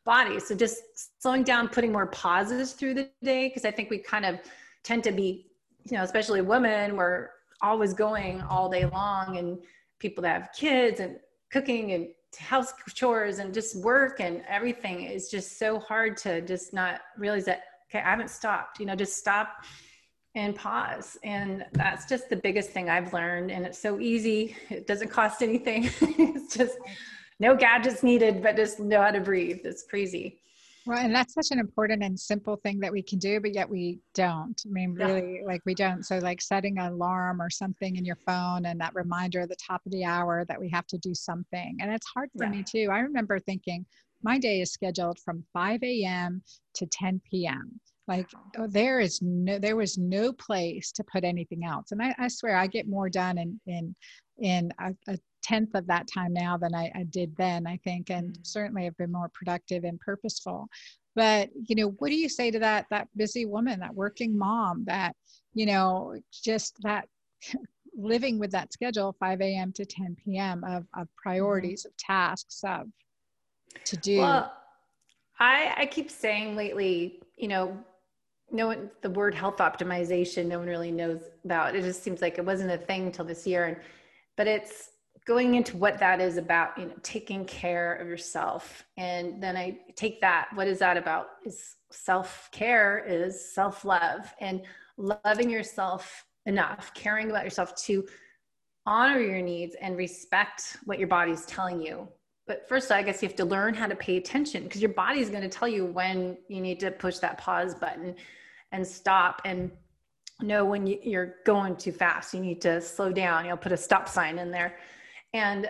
body. 0.06 0.40
So 0.40 0.54
just 0.54 0.78
slowing 1.20 1.42
down 1.42 1.68
putting 1.68 1.92
more 1.92 2.06
pauses 2.06 2.72
through 2.72 2.94
the 2.94 3.10
day 3.22 3.48
because 3.48 3.66
i 3.66 3.70
think 3.70 3.90
we 3.90 3.98
kind 3.98 4.24
of 4.24 4.38
tend 4.82 5.04
to 5.04 5.12
be 5.12 5.46
you 5.84 5.96
know 5.96 6.02
especially 6.02 6.40
women 6.40 6.96
we're 6.96 7.30
always 7.62 7.94
going 7.94 8.40
all 8.42 8.68
day 8.68 8.84
long 8.86 9.36
and 9.36 9.58
people 9.98 10.22
that 10.22 10.42
have 10.42 10.52
kids 10.52 11.00
and 11.00 11.16
cooking 11.50 11.92
and 11.92 12.08
house 12.38 12.72
chores 12.92 13.38
and 13.38 13.54
just 13.54 13.76
work 13.76 14.20
and 14.20 14.42
everything 14.48 15.02
is 15.02 15.30
just 15.30 15.58
so 15.58 15.78
hard 15.78 16.16
to 16.16 16.40
just 16.42 16.72
not 16.72 17.00
realize 17.16 17.44
that 17.44 17.62
okay 17.88 18.00
i 18.00 18.10
haven't 18.10 18.30
stopped 18.30 18.80
you 18.80 18.86
know 18.86 18.96
just 18.96 19.16
stop 19.16 19.64
and 20.36 20.54
pause. 20.54 21.16
And 21.22 21.64
that's 21.72 22.06
just 22.06 22.28
the 22.28 22.36
biggest 22.36 22.70
thing 22.70 22.90
i've 22.90 23.12
learned 23.12 23.50
and 23.50 23.64
it's 23.64 23.78
so 23.78 24.00
easy. 24.00 24.56
It 24.68 24.86
doesn't 24.86 25.08
cost 25.08 25.42
anything. 25.42 25.90
It's 26.00 26.56
just 26.56 26.76
no 27.40 27.56
gadgets 27.56 28.02
needed 28.02 28.42
but 28.42 28.56
just 28.56 28.80
know 28.80 29.00
how 29.00 29.10
to 29.10 29.20
breathe. 29.20 29.60
It's 29.64 29.84
crazy 29.84 30.40
well, 30.86 30.98
and 30.98 31.14
that's 31.14 31.34
such 31.34 31.50
an 31.50 31.58
important 31.58 32.02
and 32.02 32.18
simple 32.18 32.56
thing 32.56 32.80
that 32.80 32.92
we 32.92 33.02
can 33.02 33.18
do, 33.18 33.40
but 33.40 33.54
yet 33.54 33.68
we 33.68 34.00
don't. 34.14 34.60
I 34.66 34.70
mean, 34.70 34.92
really, 34.92 35.38
yeah. 35.40 35.46
like 35.46 35.62
we 35.64 35.74
don't. 35.74 36.04
So, 36.04 36.18
like 36.18 36.42
setting 36.42 36.78
an 36.78 36.92
alarm 36.92 37.40
or 37.40 37.50
something 37.50 37.96
in 37.96 38.04
your 38.04 38.18
phone 38.26 38.66
and 38.66 38.80
that 38.80 38.94
reminder 38.94 39.40
at 39.40 39.48
the 39.48 39.56
top 39.56 39.80
of 39.86 39.92
the 39.92 40.04
hour 40.04 40.44
that 40.46 40.60
we 40.60 40.68
have 40.70 40.86
to 40.88 40.98
do 40.98 41.14
something. 41.14 41.76
And 41.80 41.92
it's 41.92 42.06
hard 42.06 42.30
for 42.36 42.44
yeah. 42.44 42.50
me 42.50 42.62
too. 42.62 42.88
I 42.92 42.98
remember 43.00 43.38
thinking 43.38 43.86
my 44.22 44.38
day 44.38 44.60
is 44.60 44.72
scheduled 44.72 45.18
from 45.20 45.44
5 45.52 45.82
a.m. 45.82 46.42
to 46.74 46.86
10 46.86 47.20
p.m. 47.30 47.80
Like 48.06 48.28
oh, 48.58 48.66
there 48.66 49.00
is 49.00 49.20
no, 49.22 49.58
there 49.58 49.76
was 49.76 49.96
no 49.96 50.32
place 50.32 50.92
to 50.92 51.04
put 51.04 51.24
anything 51.24 51.64
else. 51.64 51.92
And 51.92 52.02
I, 52.02 52.14
I 52.18 52.28
swear 52.28 52.56
I 52.56 52.66
get 52.66 52.86
more 52.88 53.08
done 53.08 53.38
in 53.38 53.60
in 53.66 53.94
in 54.38 54.72
a, 54.78 54.92
a 55.08 55.18
tenth 55.44 55.74
of 55.74 55.86
that 55.86 56.08
time 56.08 56.32
now 56.32 56.56
than 56.56 56.74
I, 56.74 56.90
I 56.94 57.04
did 57.04 57.36
then, 57.36 57.66
I 57.66 57.76
think, 57.84 58.10
and 58.10 58.32
mm-hmm. 58.32 58.42
certainly 58.42 58.84
have 58.84 58.96
been 58.96 59.12
more 59.12 59.30
productive 59.32 59.84
and 59.84 60.00
purposeful. 60.00 60.68
But 61.14 61.50
you 61.54 61.76
know, 61.76 61.90
what 61.98 62.08
do 62.08 62.16
you 62.16 62.28
say 62.28 62.50
to 62.50 62.58
that 62.58 62.86
that 62.90 63.08
busy 63.14 63.46
woman, 63.46 63.78
that 63.80 63.94
working 63.94 64.36
mom, 64.36 64.84
that 64.86 65.14
you 65.52 65.66
know, 65.66 66.18
just 66.32 66.76
that 66.82 67.06
living 67.96 68.40
with 68.40 68.50
that 68.50 68.72
schedule, 68.72 69.14
5 69.20 69.40
a.m. 69.40 69.72
to 69.74 69.84
10 69.84 70.16
p.m. 70.24 70.64
of 70.64 70.84
of 70.94 71.06
mm-hmm. 71.06 71.22
priorities, 71.22 71.84
of 71.84 71.96
tasks, 71.96 72.62
of 72.64 72.88
to 73.84 73.96
do. 73.98 74.18
Well, 74.18 74.52
I 75.38 75.74
I 75.76 75.86
keep 75.86 76.10
saying 76.10 76.56
lately, 76.56 77.20
you 77.36 77.46
know, 77.46 77.78
no 78.50 78.66
one 78.66 78.90
the 79.02 79.10
word 79.10 79.34
health 79.34 79.58
optimization 79.58 80.46
no 80.46 80.58
one 80.58 80.68
really 80.68 80.92
knows 80.92 81.20
about 81.44 81.74
it 81.74 81.82
just 81.82 82.02
seems 82.02 82.20
like 82.22 82.38
it 82.38 82.44
wasn't 82.44 82.70
a 82.70 82.78
thing 82.78 83.06
until 83.06 83.24
this 83.24 83.46
year 83.46 83.64
and 83.64 83.76
but 84.36 84.46
it's 84.46 84.90
going 85.26 85.54
into 85.54 85.76
what 85.76 85.98
that 85.98 86.20
is 86.20 86.36
about 86.36 86.76
you 86.78 86.86
know 86.86 86.94
taking 87.02 87.44
care 87.44 87.94
of 87.94 88.06
yourself. 88.06 88.84
And 88.96 89.42
then 89.42 89.56
i 89.56 89.78
take 89.96 90.20
that 90.20 90.48
what 90.54 90.66
is 90.66 90.78
that 90.80 90.96
about? 90.96 91.28
Is 91.44 91.76
self-care 91.90 93.04
is 93.06 93.52
self-love. 93.54 94.32
And 94.40 94.62
loving 94.96 95.50
yourself 95.50 96.24
enough 96.46 96.92
caring 96.94 97.30
about 97.30 97.44
yourself 97.44 97.74
to 97.74 98.06
honor 98.86 99.18
your 99.18 99.40
needs 99.40 99.74
and 99.80 99.96
respect 99.96 100.76
what 100.84 100.98
your 100.98 101.08
body's 101.08 101.46
telling 101.46 101.80
you. 101.80 102.06
But 102.46 102.68
first 102.68 102.92
i 102.92 103.02
guess 103.02 103.22
you 103.22 103.28
have 103.28 103.36
to 103.36 103.44
learn 103.44 103.74
how 103.74 103.86
to 103.86 103.96
pay 103.96 104.18
attention 104.18 104.64
because 104.64 104.82
your 104.82 104.92
body's 104.92 105.30
going 105.30 105.42
to 105.42 105.48
tell 105.48 105.68
you 105.68 105.86
when 105.86 106.36
you 106.48 106.60
need 106.60 106.80
to 106.80 106.90
push 106.90 107.18
that 107.18 107.38
pause 107.38 107.74
button 107.74 108.14
and 108.72 108.86
stop 108.86 109.40
and 109.44 109.70
know 110.42 110.64
when 110.64 110.86
you, 110.86 111.18
are 111.18 111.36
going 111.46 111.76
too 111.76 111.92
fast. 111.92 112.34
You 112.34 112.40
need 112.40 112.60
to 112.62 112.80
slow 112.80 113.12
down. 113.12 113.46
You'll 113.46 113.56
put 113.56 113.72
a 113.72 113.76
stop 113.76 114.08
sign 114.08 114.38
in 114.38 114.50
there 114.50 114.76
and 115.34 115.68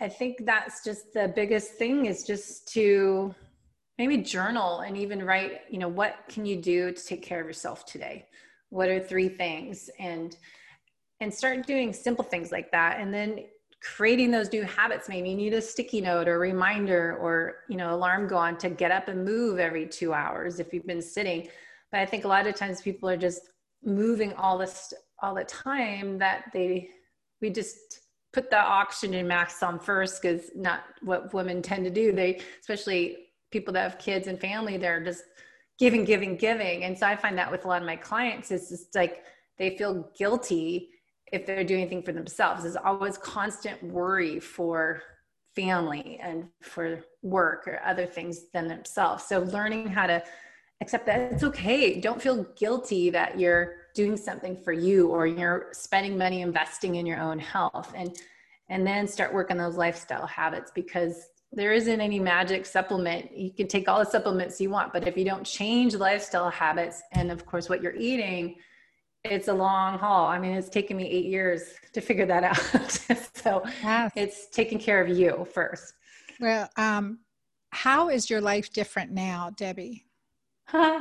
I 0.00 0.08
think 0.08 0.44
that's 0.44 0.84
just 0.84 1.14
the 1.14 1.32
biggest 1.34 1.74
thing 1.74 2.06
is 2.06 2.24
just 2.24 2.68
to 2.74 3.34
maybe 3.96 4.18
journal 4.18 4.80
and 4.80 4.96
even 4.96 5.24
write, 5.24 5.60
you 5.70 5.78
know, 5.78 5.88
what 5.88 6.16
can 6.28 6.44
you 6.44 6.56
do 6.56 6.92
to 6.92 7.04
take 7.04 7.22
care 7.22 7.40
of 7.40 7.46
yourself 7.46 7.86
today? 7.86 8.26
What 8.70 8.88
are 8.88 9.00
three 9.00 9.28
things? 9.28 9.88
And 9.98 10.36
and 11.20 11.32
start 11.32 11.64
doing 11.64 11.92
simple 11.92 12.24
things 12.24 12.50
like 12.50 12.72
that. 12.72 12.98
And 12.98 13.14
then 13.14 13.44
creating 13.80 14.32
those 14.32 14.50
new 14.52 14.64
habits. 14.64 15.08
Maybe 15.08 15.30
you 15.30 15.36
need 15.36 15.54
a 15.54 15.62
sticky 15.62 16.00
note 16.00 16.26
or 16.26 16.38
reminder 16.40 17.16
or, 17.18 17.58
you 17.68 17.76
know, 17.76 17.94
alarm 17.94 18.26
go 18.26 18.36
on 18.36 18.58
to 18.58 18.68
get 18.68 18.90
up 18.90 19.06
and 19.08 19.24
move 19.24 19.60
every 19.60 19.86
two 19.86 20.12
hours 20.12 20.58
if 20.58 20.72
you've 20.72 20.86
been 20.86 21.02
sitting. 21.02 21.48
But 21.92 22.00
I 22.00 22.06
think 22.06 22.24
a 22.24 22.28
lot 22.28 22.46
of 22.48 22.56
times 22.56 22.82
people 22.82 23.08
are 23.08 23.16
just 23.16 23.42
moving 23.84 24.32
all 24.34 24.58
this 24.58 24.92
all 25.22 25.34
the 25.34 25.44
time 25.44 26.18
that 26.18 26.46
they 26.52 26.88
we 27.40 27.50
just 27.50 28.00
put 28.34 28.50
the 28.50 28.58
oxygen 28.58 29.26
mask 29.26 29.62
on 29.62 29.78
first 29.78 30.20
because 30.20 30.50
not 30.56 30.80
what 31.02 31.32
women 31.32 31.62
tend 31.62 31.84
to 31.84 31.90
do. 31.90 32.12
They, 32.12 32.40
especially 32.60 33.16
people 33.52 33.72
that 33.74 33.90
have 33.90 33.98
kids 33.98 34.26
and 34.26 34.38
family, 34.38 34.76
they're 34.76 35.02
just 35.02 35.22
giving, 35.78 36.04
giving, 36.04 36.36
giving. 36.36 36.84
And 36.84 36.98
so 36.98 37.06
I 37.06 37.16
find 37.16 37.38
that 37.38 37.50
with 37.50 37.64
a 37.64 37.68
lot 37.68 37.80
of 37.80 37.86
my 37.86 37.96
clients, 37.96 38.50
it's 38.50 38.68
just 38.68 38.94
like 38.94 39.22
they 39.56 39.76
feel 39.78 40.10
guilty 40.18 40.90
if 41.32 41.46
they're 41.46 41.64
doing 41.64 41.82
anything 41.82 42.02
for 42.02 42.12
themselves. 42.12 42.64
There's 42.64 42.76
always 42.76 43.16
constant 43.16 43.82
worry 43.82 44.40
for 44.40 45.02
family 45.54 46.18
and 46.20 46.48
for 46.60 47.04
work 47.22 47.68
or 47.68 47.80
other 47.84 48.06
things 48.06 48.46
than 48.52 48.66
themselves. 48.66 49.24
So 49.24 49.40
learning 49.40 49.86
how 49.86 50.08
to 50.08 50.22
accept 50.80 51.06
that 51.06 51.32
it's 51.32 51.44
okay. 51.44 52.00
Don't 52.00 52.20
feel 52.20 52.44
guilty 52.56 53.10
that 53.10 53.38
you're 53.38 53.76
doing 53.94 54.16
something 54.16 54.56
for 54.56 54.72
you 54.72 55.08
or 55.08 55.26
you're 55.26 55.68
spending 55.72 56.18
money 56.18 56.42
investing 56.42 56.96
in 56.96 57.06
your 57.06 57.20
own 57.20 57.38
health 57.38 57.92
and 57.96 58.18
and 58.68 58.86
then 58.86 59.06
start 59.06 59.32
working 59.32 59.56
those 59.58 59.76
lifestyle 59.76 60.26
habits 60.26 60.72
because 60.74 61.28
there 61.52 61.72
isn't 61.72 62.00
any 62.00 62.18
magic 62.18 62.64
supplement. 62.64 63.36
You 63.36 63.52
can 63.52 63.68
take 63.68 63.88
all 63.88 63.98
the 64.00 64.10
supplements 64.10 64.60
you 64.60 64.70
want 64.70 64.92
but 64.92 65.06
if 65.06 65.16
you 65.16 65.24
don't 65.24 65.44
change 65.44 65.94
lifestyle 65.94 66.50
habits 66.50 67.02
and 67.12 67.30
of 67.30 67.46
course 67.46 67.68
what 67.68 67.82
you're 67.82 67.96
eating 67.96 68.56
it's 69.22 69.48
a 69.48 69.54
long 69.54 69.98
haul. 69.98 70.26
I 70.26 70.38
mean 70.38 70.52
it's 70.52 70.68
taken 70.68 70.96
me 70.96 71.08
eight 71.08 71.26
years 71.26 71.62
to 71.92 72.00
figure 72.00 72.26
that 72.26 72.44
out. 72.44 72.90
So 73.36 73.62
yes. 73.82 74.12
it's 74.16 74.48
taking 74.48 74.78
care 74.78 75.00
of 75.00 75.08
you 75.08 75.46
first. 75.52 75.94
Well 76.40 76.68
um, 76.76 77.20
how 77.70 78.08
is 78.08 78.28
your 78.28 78.40
life 78.40 78.72
different 78.72 79.12
now 79.12 79.50
debbie? 79.56 80.06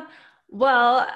Well 0.50 1.08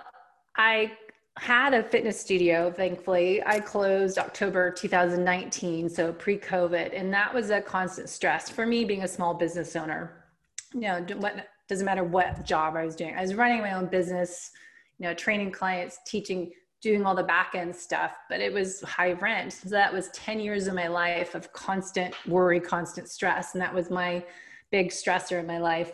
i 0.58 0.92
had 1.40 1.74
a 1.74 1.84
fitness 1.84 2.20
studio, 2.20 2.72
thankfully. 2.72 3.44
I 3.46 3.60
closed 3.60 4.18
October 4.18 4.72
2019, 4.72 5.90
so 5.90 6.12
pre 6.14 6.38
COVID. 6.38 6.98
And 6.98 7.14
that 7.14 7.34
was 7.34 7.50
a 7.50 7.62
constant 7.62 8.10
stress 8.10 8.50
for 8.50 8.66
me 8.66 8.86
being 8.86 9.04
a 9.04 9.08
small 9.08 9.34
business 9.34 9.76
owner. 9.76 10.26
You 10.74 10.82
know, 10.82 11.06
what, 11.18 11.48
doesn't 11.70 11.86
matter 11.86 12.04
what 12.04 12.46
job 12.46 12.76
I 12.76 12.86
was 12.86 12.96
doing. 12.96 13.16
I 13.16 13.22
was 13.22 13.36
running 13.36 13.62
my 13.62 13.74
own 13.74 13.86
business, 13.88 14.52
you 15.00 15.08
know, 15.08 15.14
training 15.14 15.52
clients, 15.52 16.00
teaching, 16.06 16.52
doing 16.82 17.06
all 17.06 17.16
the 17.16 17.24
back 17.24 17.54
end 17.56 17.76
stuff, 17.76 18.18
but 18.30 18.40
it 18.40 18.52
was 18.52 18.82
high 18.82 19.14
rent. 19.14 19.54
So 19.54 19.70
that 19.70 19.92
was 19.92 20.10
10 20.10 20.40
years 20.40 20.68
of 20.68 20.76
my 20.76 20.88
life 20.88 21.36
of 21.36 21.52
constant 21.54 22.14
worry, 22.28 22.60
constant 22.60 23.10
stress. 23.10 23.54
And 23.54 23.62
that 23.62 23.74
was 23.74 23.90
my 23.90 24.24
big 24.72 24.90
stressor 24.90 25.40
in 25.40 25.48
my 25.48 25.60
life. 25.60 25.94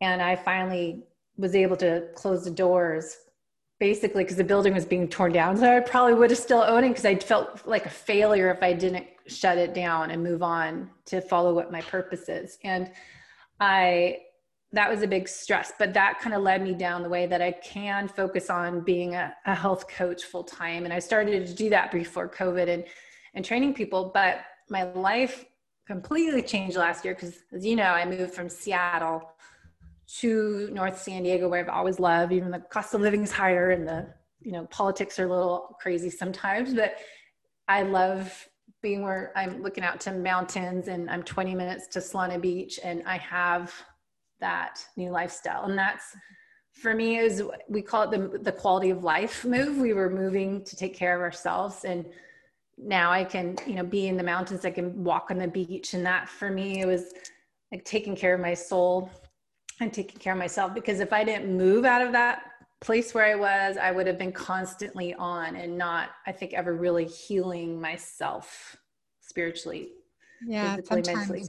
And 0.00 0.22
I 0.22 0.36
finally 0.36 1.02
was 1.36 1.54
able 1.54 1.76
to 1.76 2.08
close 2.14 2.44
the 2.44 2.50
doors 2.50 3.16
basically 3.78 4.24
because 4.24 4.36
the 4.36 4.44
building 4.44 4.74
was 4.74 4.86
being 4.86 5.08
torn 5.08 5.32
down. 5.32 5.56
So 5.56 5.76
I 5.76 5.80
probably 5.80 6.14
would 6.14 6.30
have 6.30 6.38
still 6.38 6.62
owned 6.62 6.86
it 6.86 6.90
because 6.90 7.04
I 7.04 7.16
felt 7.16 7.66
like 7.66 7.86
a 7.86 7.90
failure 7.90 8.50
if 8.50 8.62
I 8.62 8.72
didn't 8.72 9.06
shut 9.26 9.58
it 9.58 9.74
down 9.74 10.10
and 10.10 10.22
move 10.22 10.42
on 10.42 10.90
to 11.06 11.20
follow 11.20 11.52
what 11.52 11.70
my 11.70 11.82
purpose 11.82 12.28
is. 12.28 12.58
And 12.64 12.90
I 13.60 14.18
that 14.72 14.90
was 14.90 15.02
a 15.02 15.06
big 15.06 15.28
stress, 15.28 15.72
but 15.78 15.94
that 15.94 16.18
kind 16.20 16.34
of 16.34 16.42
led 16.42 16.60
me 16.60 16.74
down 16.74 17.02
the 17.02 17.08
way 17.08 17.24
that 17.26 17.40
I 17.40 17.52
can 17.52 18.08
focus 18.08 18.50
on 18.50 18.80
being 18.80 19.14
a, 19.14 19.32
a 19.46 19.54
health 19.54 19.88
coach 19.88 20.24
full 20.24 20.42
time. 20.42 20.84
And 20.84 20.92
I 20.92 20.98
started 20.98 21.46
to 21.46 21.54
do 21.54 21.70
that 21.70 21.92
before 21.92 22.28
COVID 22.28 22.68
and 22.68 22.84
and 23.34 23.44
training 23.44 23.74
people. 23.74 24.10
But 24.12 24.40
my 24.68 24.84
life 24.84 25.44
completely 25.86 26.42
changed 26.42 26.76
last 26.76 27.04
year 27.04 27.14
because 27.14 27.38
as 27.52 27.64
you 27.64 27.76
know, 27.76 27.84
I 27.84 28.04
moved 28.04 28.34
from 28.34 28.48
Seattle 28.48 29.22
to 30.06 30.70
North 30.72 31.00
San 31.00 31.24
Diego, 31.24 31.48
where 31.48 31.60
I've 31.60 31.68
always 31.68 31.98
loved, 31.98 32.32
even 32.32 32.50
the 32.50 32.60
cost 32.60 32.94
of 32.94 33.00
living 33.00 33.22
is 33.22 33.32
higher 33.32 33.70
and 33.70 33.86
the, 33.86 34.06
you 34.40 34.52
know, 34.52 34.66
politics 34.66 35.18
are 35.18 35.26
a 35.26 35.28
little 35.28 35.76
crazy 35.80 36.10
sometimes, 36.10 36.74
but 36.74 36.96
I 37.68 37.82
love 37.82 38.48
being 38.82 39.02
where 39.02 39.32
I'm 39.34 39.62
looking 39.62 39.82
out 39.82 40.00
to 40.00 40.12
mountains 40.12 40.88
and 40.88 41.10
I'm 41.10 41.22
20 41.22 41.54
minutes 41.54 41.88
to 41.88 41.98
Solana 41.98 42.40
Beach 42.40 42.78
and 42.84 43.02
I 43.04 43.16
have 43.18 43.72
that 44.40 44.84
new 44.96 45.10
lifestyle. 45.10 45.64
And 45.64 45.76
that's 45.76 46.16
for 46.72 46.94
me 46.94 47.16
is 47.16 47.42
we 47.68 47.82
call 47.82 48.02
it 48.02 48.10
the, 48.10 48.38
the 48.38 48.52
quality 48.52 48.90
of 48.90 49.02
life 49.02 49.44
move. 49.44 49.78
We 49.78 49.92
were 49.92 50.10
moving 50.10 50.62
to 50.64 50.76
take 50.76 50.94
care 50.94 51.16
of 51.16 51.22
ourselves 51.22 51.84
and 51.84 52.06
now 52.78 53.10
I 53.10 53.24
can, 53.24 53.56
you 53.66 53.74
know, 53.74 53.84
be 53.84 54.06
in 54.06 54.16
the 54.16 54.22
mountains, 54.22 54.64
I 54.64 54.70
can 54.70 55.02
walk 55.02 55.30
on 55.30 55.38
the 55.38 55.48
beach. 55.48 55.94
And 55.94 56.04
that 56.04 56.28
for 56.28 56.50
me, 56.50 56.80
it 56.80 56.86
was 56.86 57.14
like 57.72 57.84
taking 57.84 58.14
care 58.14 58.34
of 58.34 58.40
my 58.40 58.54
soul 58.54 59.10
and 59.80 59.92
taking 59.92 60.18
care 60.18 60.32
of 60.32 60.38
myself. 60.38 60.74
Because 60.74 61.00
if 61.00 61.12
I 61.12 61.24
didn't 61.24 61.56
move 61.56 61.84
out 61.84 62.02
of 62.02 62.12
that 62.12 62.42
place 62.80 63.14
where 63.14 63.24
I 63.24 63.34
was, 63.34 63.76
I 63.76 63.90
would 63.90 64.06
have 64.06 64.18
been 64.18 64.32
constantly 64.32 65.14
on 65.14 65.56
and 65.56 65.76
not, 65.76 66.10
I 66.26 66.32
think, 66.32 66.52
ever 66.52 66.74
really 66.74 67.04
healing 67.06 67.80
myself 67.80 68.76
spiritually. 69.20 69.90
Yeah. 70.46 70.76
Sometimes, 70.84 71.28
mentally. 71.28 71.48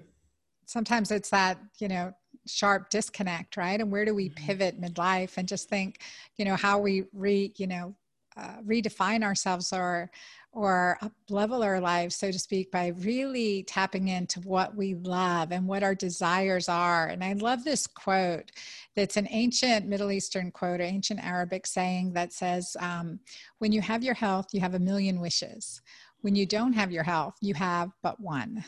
sometimes 0.65 1.11
it's 1.11 1.29
that, 1.29 1.59
you 1.79 1.87
know, 1.87 2.13
sharp 2.45 2.89
disconnect, 2.89 3.57
right? 3.57 3.79
And 3.79 3.91
where 3.91 4.05
do 4.05 4.15
we 4.15 4.29
mm-hmm. 4.29 4.45
pivot 4.45 4.81
midlife 4.81 5.37
and 5.37 5.47
just 5.47 5.69
think, 5.69 6.01
you 6.37 6.45
know, 6.45 6.55
how 6.55 6.79
we 6.79 7.03
re, 7.13 7.53
you 7.57 7.67
know, 7.67 7.95
uh, 8.38 8.62
redefine 8.65 9.23
ourselves 9.23 9.73
or 9.73 10.10
or 10.54 10.97
level 11.30 11.62
our 11.62 11.80
lives, 11.80 12.15
so 12.15 12.32
to 12.32 12.39
speak, 12.39 12.71
by 12.71 12.88
really 12.88 13.62
tapping 13.63 14.08
into 14.08 14.39
what 14.39 14.76
we 14.76 14.95
love 14.95 15.52
and 15.52 15.67
what 15.67 15.84
our 15.84 15.93
desires 15.93 16.67
are. 16.67 17.06
And 17.08 17.23
I 17.23 17.34
love 17.34 17.63
this 17.63 17.86
quote 17.86 18.52
that's 18.95 19.17
an 19.17 19.28
ancient 19.30 19.86
Middle 19.86 20.12
Eastern 20.12 20.50
quote, 20.50 20.82
ancient 20.82 21.23
Arabic 21.23 21.67
saying 21.67 22.13
that 22.13 22.34
says, 22.34 22.76
um, 22.80 23.19
When 23.60 23.71
you 23.71 23.82
have 23.82 24.04
your 24.04 24.15
health, 24.15 24.47
you 24.52 24.60
have 24.62 24.73
a 24.73 24.80
million 24.80 25.19
wishes. 25.19 25.82
When 26.21 26.36
you 26.36 26.47
don't 26.47 26.73
have 26.73 26.91
your 26.91 27.04
health, 27.04 27.36
you 27.39 27.54
have 27.54 27.91
but 28.02 28.19
one, 28.19 28.63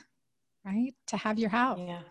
right? 0.63 0.93
To 1.07 1.17
have 1.17 1.39
your 1.39 1.49
health. 1.49 1.79
Yeah. 1.79 2.01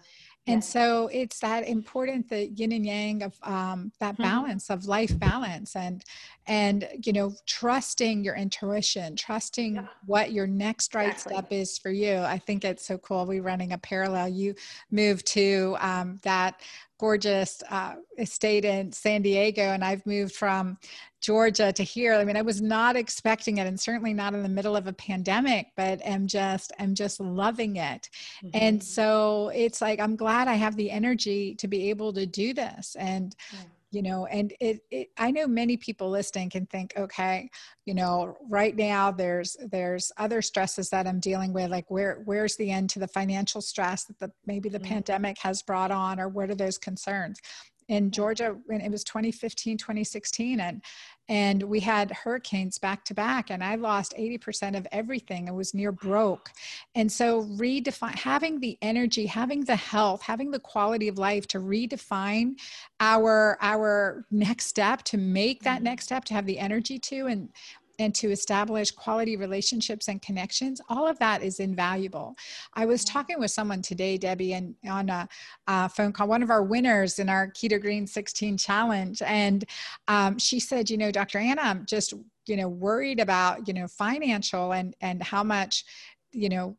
And 0.48 0.64
so 0.64 1.08
it's 1.12 1.40
that 1.40 1.66
important 1.66 2.28
the 2.28 2.46
yin 2.48 2.72
and 2.72 2.86
yang 2.86 3.22
of 3.22 3.38
um, 3.42 3.92
that 4.00 4.14
mm-hmm. 4.14 4.22
balance 4.22 4.70
of 4.70 4.86
life 4.86 5.16
balance 5.18 5.76
and 5.76 6.04
and 6.46 6.88
you 7.04 7.12
know 7.12 7.34
trusting 7.46 8.24
your 8.24 8.34
intuition, 8.34 9.14
trusting 9.16 9.76
yeah. 9.76 9.86
what 10.06 10.32
your 10.32 10.46
next 10.46 10.94
right 10.94 11.10
exactly. 11.10 11.34
step 11.34 11.52
is 11.52 11.78
for 11.78 11.90
you. 11.90 12.18
I 12.18 12.38
think 12.38 12.64
it's 12.64 12.86
so 12.86 12.98
cool. 12.98 13.26
We're 13.26 13.42
running 13.42 13.72
a 13.72 13.78
parallel. 13.78 14.28
You 14.28 14.54
moved 14.90 15.26
to 15.28 15.76
um, 15.80 16.18
that 16.22 16.60
gorgeous 16.98 17.62
uh, 17.70 17.94
estate 18.18 18.64
in 18.64 18.92
San 18.92 19.22
Diego, 19.22 19.62
and 19.62 19.84
I've 19.84 20.04
moved 20.04 20.34
from 20.34 20.78
Georgia 21.20 21.72
to 21.72 21.82
here. 21.82 22.14
I 22.14 22.24
mean, 22.24 22.36
I 22.36 22.42
was 22.42 22.60
not 22.60 22.96
expecting 22.96 23.58
it, 23.58 23.66
and 23.66 23.78
certainly 23.78 24.14
not 24.14 24.34
in 24.34 24.42
the 24.42 24.48
middle 24.48 24.76
of 24.76 24.86
a 24.86 24.92
pandemic, 24.92 25.68
but 25.76 26.00
I'm 26.06 26.26
just 26.26 26.72
I'm 26.78 26.94
just 26.94 27.20
loving 27.20 27.76
it. 27.76 28.10
Mm-hmm. 28.44 28.50
And 28.52 28.82
so 28.82 29.50
it's 29.54 29.80
like 29.80 30.00
I'm 30.00 30.16
glad 30.16 30.48
I 30.48 30.54
have 30.54 30.76
the 30.76 30.90
energy 30.90 31.54
to 31.56 31.68
be 31.68 31.90
able 31.90 32.12
to 32.12 32.26
do 32.26 32.52
this. 32.52 32.96
And 32.98 33.34
yeah 33.52 33.60
you 33.90 34.02
know 34.02 34.26
and 34.26 34.52
it, 34.60 34.80
it, 34.90 35.08
i 35.16 35.30
know 35.30 35.46
many 35.46 35.76
people 35.76 36.10
listening 36.10 36.50
can 36.50 36.66
think 36.66 36.92
okay 36.96 37.48
you 37.86 37.94
know 37.94 38.36
right 38.48 38.76
now 38.76 39.10
there's 39.10 39.56
there's 39.70 40.12
other 40.18 40.42
stresses 40.42 40.90
that 40.90 41.06
i'm 41.06 41.20
dealing 41.20 41.52
with 41.52 41.70
like 41.70 41.90
where 41.90 42.22
where's 42.24 42.56
the 42.56 42.70
end 42.70 42.90
to 42.90 42.98
the 42.98 43.08
financial 43.08 43.60
stress 43.60 44.04
that 44.04 44.18
the 44.18 44.30
maybe 44.46 44.68
the 44.68 44.78
mm-hmm. 44.78 44.94
pandemic 44.94 45.38
has 45.38 45.62
brought 45.62 45.90
on 45.90 46.20
or 46.20 46.28
what 46.28 46.50
are 46.50 46.54
those 46.54 46.78
concerns 46.78 47.38
in 47.88 48.10
Georgia 48.10 48.54
when 48.66 48.80
it 48.80 48.90
was 48.90 49.02
2015, 49.04 49.78
2016, 49.78 50.60
and 50.60 50.82
and 51.28 51.62
we 51.62 51.80
had 51.80 52.10
hurricanes 52.10 52.78
back 52.78 53.04
to 53.04 53.14
back, 53.14 53.50
and 53.50 53.62
I 53.62 53.74
lost 53.74 54.14
80% 54.18 54.76
of 54.76 54.86
everything. 54.92 55.48
I 55.48 55.52
was 55.52 55.74
near 55.74 55.92
broke, 55.92 56.50
and 56.94 57.10
so 57.10 57.44
redefine 57.44 58.14
having 58.14 58.60
the 58.60 58.78
energy, 58.82 59.26
having 59.26 59.64
the 59.64 59.76
health, 59.76 60.22
having 60.22 60.50
the 60.50 60.60
quality 60.60 61.08
of 61.08 61.18
life 61.18 61.46
to 61.48 61.60
redefine 61.60 62.54
our 63.00 63.58
our 63.60 64.24
next 64.30 64.66
step, 64.66 65.02
to 65.04 65.18
make 65.18 65.62
that 65.62 65.76
mm-hmm. 65.76 65.84
next 65.84 66.04
step, 66.04 66.24
to 66.26 66.34
have 66.34 66.46
the 66.46 66.58
energy 66.58 66.98
to, 66.98 67.26
and 67.26 67.50
and 67.98 68.14
to 68.14 68.30
establish 68.30 68.90
quality 68.90 69.36
relationships 69.36 70.08
and 70.08 70.22
connections, 70.22 70.80
all 70.88 71.06
of 71.06 71.18
that 71.18 71.42
is 71.42 71.60
invaluable. 71.60 72.36
I 72.74 72.86
was 72.86 73.04
talking 73.04 73.38
with 73.38 73.50
someone 73.50 73.82
today, 73.82 74.16
Debbie, 74.16 74.54
and 74.54 74.74
on 74.88 75.08
a, 75.08 75.28
a 75.66 75.88
phone 75.88 76.12
call, 76.12 76.28
one 76.28 76.42
of 76.42 76.50
our 76.50 76.62
winners 76.62 77.18
in 77.18 77.28
our 77.28 77.48
Keto 77.48 77.80
Green 77.80 78.06
16 78.06 78.56
challenge, 78.56 79.22
and 79.22 79.64
um, 80.06 80.38
she 80.38 80.60
said, 80.60 80.90
you 80.90 80.96
know, 80.96 81.10
Dr. 81.10 81.38
Anna, 81.38 81.62
I'm 81.62 81.86
just 81.86 82.14
you 82.48 82.56
know 82.56 82.68
worried 82.68 83.20
about 83.20 83.68
you 83.68 83.74
know 83.74 83.86
financial 83.86 84.72
and 84.72 84.96
and 85.00 85.22
how 85.22 85.44
much 85.44 85.84
you 86.32 86.48
know 86.48 86.76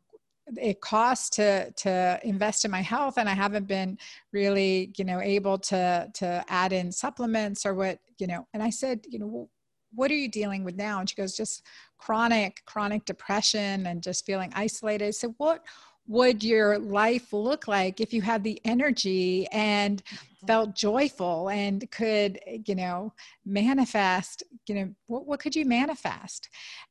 it 0.56 0.80
costs 0.80 1.30
to 1.30 1.70
to 1.72 2.18
invest 2.24 2.64
in 2.64 2.70
my 2.70 2.80
health 2.80 3.18
and 3.18 3.28
i 3.28 3.34
haven't 3.34 3.66
been 3.66 3.96
really 4.32 4.92
you 4.96 5.04
know 5.04 5.20
able 5.20 5.56
to 5.56 6.10
to 6.12 6.44
add 6.48 6.72
in 6.72 6.90
supplements 6.90 7.64
or 7.64 7.74
what 7.74 7.98
you 8.18 8.26
know 8.26 8.46
and 8.52 8.62
i 8.62 8.70
said 8.70 9.00
you 9.08 9.18
know 9.18 9.48
what 9.94 10.10
are 10.10 10.16
you 10.16 10.28
dealing 10.28 10.64
with 10.64 10.76
now? 10.76 11.00
And 11.00 11.08
she 11.08 11.16
goes, 11.16 11.36
just 11.36 11.62
chronic, 11.98 12.62
chronic 12.64 13.04
depression 13.04 13.86
and 13.86 14.02
just 14.02 14.24
feeling 14.24 14.52
isolated. 14.54 15.14
So 15.14 15.34
what 15.38 15.64
would 16.10 16.42
your 16.42 16.76
life 16.76 17.32
look 17.32 17.68
like 17.68 18.00
if 18.00 18.12
you 18.12 18.20
had 18.20 18.42
the 18.42 18.60
energy 18.64 19.46
and 19.52 20.04
mm-hmm. 20.04 20.46
felt 20.46 20.74
joyful 20.74 21.48
and 21.50 21.88
could 21.92 22.40
you 22.66 22.74
know 22.74 23.12
manifest 23.46 24.42
you 24.66 24.74
know 24.74 24.90
what, 25.06 25.24
what 25.24 25.38
could 25.38 25.54
you 25.54 25.64
manifest 25.64 26.48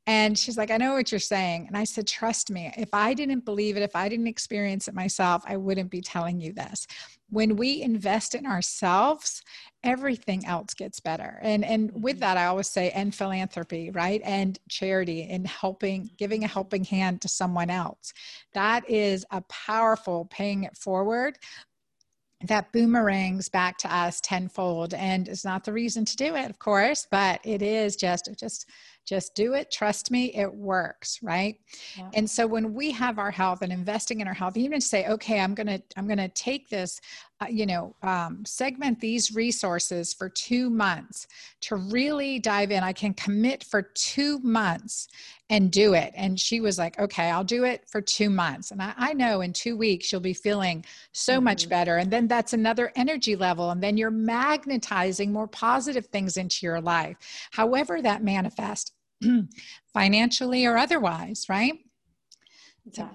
and 0.08 0.38
she's 0.38 0.58
like 0.58 0.72
i 0.72 0.78
know 0.78 0.94
what 0.94 1.12
you're 1.12 1.20
saying 1.20 1.66
and 1.68 1.76
i 1.76 1.84
said 1.84 2.08
trust 2.08 2.50
me 2.50 2.72
if 2.78 2.90
i 2.94 3.14
didn't 3.14 3.44
believe 3.44 3.76
it 3.76 3.84
if 3.84 3.96
i 3.96 4.08
didn't 4.08 4.28
experience 4.28 4.88
it 4.88 4.94
myself 4.94 5.44
i 5.46 5.58
wouldn't 5.58 5.90
be 5.90 6.02
telling 6.02 6.40
you 6.40 6.54
this 6.54 6.88
when 7.30 7.56
we 7.56 7.82
invest 7.82 8.36
in 8.36 8.46
ourselves 8.46 9.42
everything 9.84 10.46
else 10.46 10.74
gets 10.74 11.00
better. 11.00 11.40
And 11.42 11.64
and 11.64 11.92
with 11.94 12.16
mm-hmm. 12.16 12.20
that 12.22 12.38
i 12.38 12.46
always 12.46 12.70
say 12.70 12.92
and 12.92 13.14
philanthropy 13.14 13.92
right? 13.92 14.22
And 14.24 14.60
charity 14.70 15.28
and 15.30 15.48
helping 15.48 16.10
giving 16.18 16.44
a 16.44 16.48
helping 16.48 16.84
hand 16.84 17.22
to 17.22 17.28
someone 17.28 17.70
else. 17.70 18.14
That 18.54 18.90
is 18.90 19.26
a 19.32 19.42
powerful 19.42 20.26
paying 20.30 20.64
it 20.64 20.78
forward. 20.78 21.38
That 22.46 22.72
boomerangs 22.72 23.50
back 23.50 23.78
to 23.80 23.94
us 23.94 24.22
tenfold. 24.22 24.94
And 24.94 25.28
it's 25.28 25.46
not 25.46 25.66
the 25.66 25.74
reason 25.74 26.06
to 26.06 26.16
do 26.16 26.36
it 26.36 26.50
of 26.50 26.60
course 26.60 27.08
but 27.10 27.40
it 27.44 27.62
is 27.62 27.96
just 27.96 28.30
just 28.38 28.70
just 29.06 29.36
do 29.36 29.54
it. 29.54 29.72
Trust 29.72 30.12
me 30.12 30.34
it 30.36 30.54
works 30.54 31.20
right? 31.22 31.56
Yeah. 31.98 32.10
and 32.14 32.30
so 32.30 32.46
when 32.48 32.74
we 32.74 32.92
have 32.92 33.20
our 33.20 33.32
health 33.32 33.62
and 33.62 33.72
investing 33.72 34.20
in 34.20 34.28
our 34.28 34.34
health 34.34 34.58
even 34.58 34.82
say 34.82 35.08
okay 35.08 35.40
i'm 35.40 35.54
gonna 35.54 35.80
i'm 35.98 36.08
gonna 36.08 36.30
take 36.30 36.70
this 36.70 37.00
uh, 37.42 37.46
you 37.50 37.66
know 37.66 37.96
um, 38.04 38.44
segment 38.46 39.00
these 39.00 39.34
resources 39.34 40.14
for 40.14 40.30
two 40.30 40.70
months 40.70 41.28
to 41.62 41.76
really 41.76 42.40
dive 42.40 42.72
in 42.72 42.84
i 42.84 42.94
can 42.94 43.14
commit 43.14 43.64
for 43.64 43.82
two 43.82 44.40
months 44.40 45.08
and 45.52 45.72
do 45.72 45.96
it. 45.96 46.14
And 46.16 46.40
she 46.40 46.62
was 46.62 46.78
like 46.78 47.00
okay 47.00 47.30
i'll 47.30 47.44
do 47.44 47.64
it 47.64 47.88
for 47.90 48.02
two 48.02 48.30
months. 48.30 48.72
And 48.72 48.82
i, 48.82 48.94
I 48.98 49.14
know 49.14 49.42
in 49.42 49.54
two 49.54 49.76
weeks 49.78 50.12
you'll 50.12 50.22
be 50.22 50.34
feeling 50.34 50.86
so 51.12 51.36
mm-hmm. 51.36 51.46
much 51.46 51.70
better. 51.70 51.98
And 51.98 52.12
then 52.12 52.28
that's 52.28 52.54
another 52.54 52.92
energy 52.96 53.36
level. 53.36 53.72
And 53.72 53.82
then 53.82 53.98
you're 53.98 54.12
magnetizing 54.12 55.32
more 55.32 55.48
positive 55.48 56.06
things 56.08 56.38
into 56.38 56.66
your 56.66 56.82
life. 56.82 57.18
However 57.52 58.02
that 58.02 58.24
manifests 58.24 58.92
financially 59.94 60.66
or 60.66 60.78
otherwise, 60.78 61.46
right? 61.50 61.74
Yeah. 62.94 63.10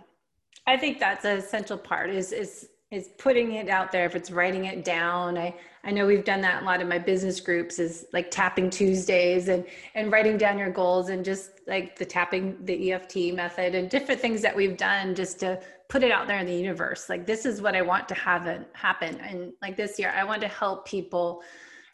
I 0.67 0.77
think 0.77 0.99
that's 0.99 1.25
an 1.25 1.37
essential 1.37 1.79
part 1.79 2.11
is 2.11 2.33
is 2.33 2.69
is 2.91 3.09
putting 3.19 3.55
it 3.55 3.69
out 3.69 3.91
there 3.91 4.07
if 4.07 4.15
it's 4.15 4.31
writing 4.31 4.67
it 4.67 4.85
down. 4.85 5.37
I 5.37 5.55
I 5.83 5.91
know 5.91 6.07
we've 6.07 6.25
done 6.25 6.41
that 6.43 6.63
a 6.63 6.65
lot 6.65 6.81
in 6.81 6.89
my 6.89 6.99
business 6.99 7.41
groups 7.41 7.79
is 7.79 8.07
like 8.13 8.31
tapping 8.31 8.71
Tuesdays 8.71 9.49
and 9.49 9.65
and 9.95 10.13
writing 10.13 10.39
down 10.39 10.59
your 10.59 10.71
goals 10.71 11.09
and 11.09 11.25
just 11.25 11.51
like 11.67 11.99
the 11.99 12.05
tapping 12.05 12.57
the 12.65 12.93
EFT 12.93 13.35
method 13.35 13.75
and 13.75 13.91
different 13.91 14.21
things 14.21 14.41
that 14.43 14.55
we've 14.55 14.77
done 14.77 15.15
just 15.15 15.41
to 15.41 15.61
put 15.89 16.03
it 16.03 16.11
out 16.11 16.27
there 16.27 16.39
in 16.39 16.47
the 16.47 16.55
universe. 16.55 17.09
Like 17.09 17.27
this 17.27 17.45
is 17.45 17.61
what 17.61 17.75
I 17.75 17.83
want 17.83 18.09
to 18.09 18.15
have 18.15 18.47
it 18.47 18.69
happen. 18.73 19.21
And 19.21 19.53
like 19.61 19.77
this 19.77 19.99
year 19.99 20.13
I 20.17 20.25
want 20.25 20.41
to 20.43 20.49
help 20.49 20.87
people 20.87 21.43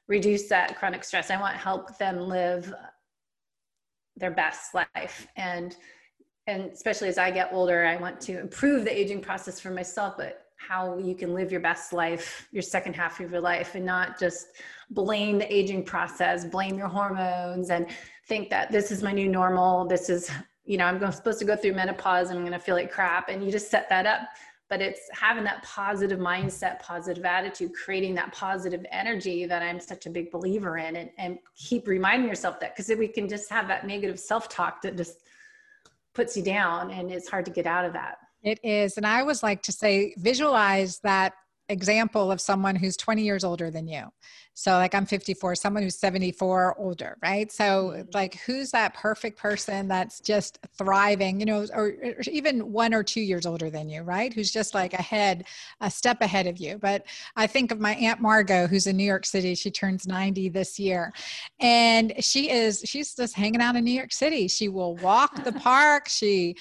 reduce 0.06 0.48
that 0.48 0.76
chronic 0.76 1.02
stress. 1.04 1.30
I 1.30 1.40
want 1.40 1.54
to 1.54 1.60
help 1.60 1.96
them 1.98 2.20
live 2.20 2.72
their 4.20 4.30
best 4.30 4.74
life. 4.74 5.26
And 5.36 5.76
and 6.46 6.70
especially 6.72 7.06
as 7.06 7.18
i 7.18 7.30
get 7.30 7.50
older 7.52 7.84
i 7.84 7.96
want 7.96 8.18
to 8.18 8.40
improve 8.40 8.82
the 8.82 8.98
aging 8.98 9.20
process 9.20 9.60
for 9.60 9.70
myself 9.70 10.14
but 10.16 10.46
how 10.56 10.96
you 10.96 11.14
can 11.14 11.34
live 11.34 11.52
your 11.52 11.60
best 11.60 11.92
life 11.92 12.48
your 12.50 12.62
second 12.62 12.96
half 12.96 13.20
of 13.20 13.30
your 13.30 13.42
life 13.42 13.74
and 13.74 13.84
not 13.84 14.18
just 14.18 14.46
blame 14.88 15.36
the 15.36 15.54
aging 15.54 15.84
process 15.84 16.46
blame 16.46 16.78
your 16.78 16.88
hormones 16.88 17.68
and 17.68 17.86
think 18.30 18.48
that 18.48 18.70
this 18.70 18.92
is 18.92 19.02
my 19.02 19.10
new 19.10 19.28
normal. 19.28 19.84
This 19.86 20.08
is 20.08 20.30
you 20.64 20.78
know 20.78 20.86
i'm 20.86 21.12
supposed 21.12 21.40
to 21.40 21.44
go 21.44 21.56
through 21.56 21.74
menopause 21.74 22.30
and 22.30 22.38
i'm 22.38 22.44
going 22.44 22.58
to 22.58 22.64
feel 22.64 22.76
like 22.76 22.92
crap. 22.92 23.28
And 23.28 23.44
you 23.44 23.50
just 23.50 23.70
set 23.70 23.88
that 23.88 24.06
up 24.06 24.20
but 24.70 24.80
it's 24.80 25.02
having 25.12 25.44
that 25.44 25.62
positive 25.62 26.18
mindset 26.18 26.80
positive 26.80 27.24
attitude 27.24 27.72
creating 27.74 28.14
that 28.14 28.32
positive 28.32 28.86
energy 28.90 29.44
that 29.44 29.62
i'm 29.62 29.78
such 29.78 30.06
a 30.06 30.10
big 30.10 30.30
believer 30.30 30.78
in 30.78 30.96
and, 30.96 31.10
and 31.18 31.38
keep 31.56 31.86
reminding 31.86 32.28
yourself 32.28 32.58
that 32.60 32.74
because 32.74 32.88
we 32.96 33.08
can 33.08 33.28
just 33.28 33.50
have 33.50 33.68
that 33.68 33.86
negative 33.86 34.18
self-talk 34.18 34.80
that 34.80 34.96
just 34.96 35.18
puts 36.14 36.36
you 36.36 36.42
down 36.42 36.90
and 36.90 37.10
it's 37.10 37.28
hard 37.28 37.44
to 37.44 37.50
get 37.50 37.66
out 37.66 37.84
of 37.84 37.92
that. 37.92 38.18
It 38.42 38.58
is. 38.62 38.96
And 38.96 39.06
I 39.06 39.20
always 39.20 39.42
like 39.42 39.62
to 39.62 39.72
say, 39.72 40.14
visualize 40.16 40.98
that 41.00 41.34
example 41.70 42.30
of 42.30 42.40
someone 42.40 42.76
who's 42.76 42.96
20 42.96 43.22
years 43.22 43.44
older 43.44 43.70
than 43.70 43.86
you. 43.86 44.08
So, 44.54 44.72
like, 44.72 44.94
I'm 44.94 45.06
54, 45.06 45.54
someone 45.54 45.82
who's 45.82 45.96
74 45.96 46.78
older, 46.78 47.16
right? 47.22 47.50
So, 47.50 47.94
mm-hmm. 47.94 48.02
like, 48.12 48.34
who's 48.40 48.72
that 48.72 48.92
perfect 48.92 49.38
person 49.38 49.88
that's 49.88 50.20
just 50.20 50.58
thriving, 50.76 51.40
you 51.40 51.46
know, 51.46 51.66
or, 51.72 51.94
or, 52.02 52.16
even 52.30 52.70
one 52.70 52.92
or 52.92 53.02
two 53.02 53.22
years 53.22 53.46
older 53.46 53.70
than 53.70 53.88
you, 53.88 54.02
right? 54.02 54.34
Who's 54.34 54.52
just 54.52 54.74
like 54.74 54.92
ahead, 54.92 55.44
a 55.80 55.90
step 55.90 56.20
ahead 56.20 56.46
of 56.46 56.58
you. 56.58 56.76
But 56.76 57.06
I 57.36 57.46
think 57.46 57.72
of 57.72 57.80
my 57.80 57.94
Aunt 57.94 58.20
Margot, 58.20 58.66
who's 58.66 58.86
in 58.86 58.98
New 58.98 59.04
York 59.04 59.24
City. 59.24 59.54
She 59.54 59.70
turns 59.70 60.06
90 60.06 60.50
this 60.50 60.78
year. 60.78 61.12
And 61.60 62.12
she 62.22 62.50
is, 62.50 62.82
she's 62.84 63.14
just 63.14 63.34
hanging 63.34 63.62
out 63.62 63.76
in 63.76 63.84
New 63.84 63.92
York 63.92 64.12
City. 64.12 64.46
She 64.48 64.68
will 64.68 64.96
walk 64.96 65.42
the 65.42 65.52
park. 65.60 66.08
She 66.08 66.56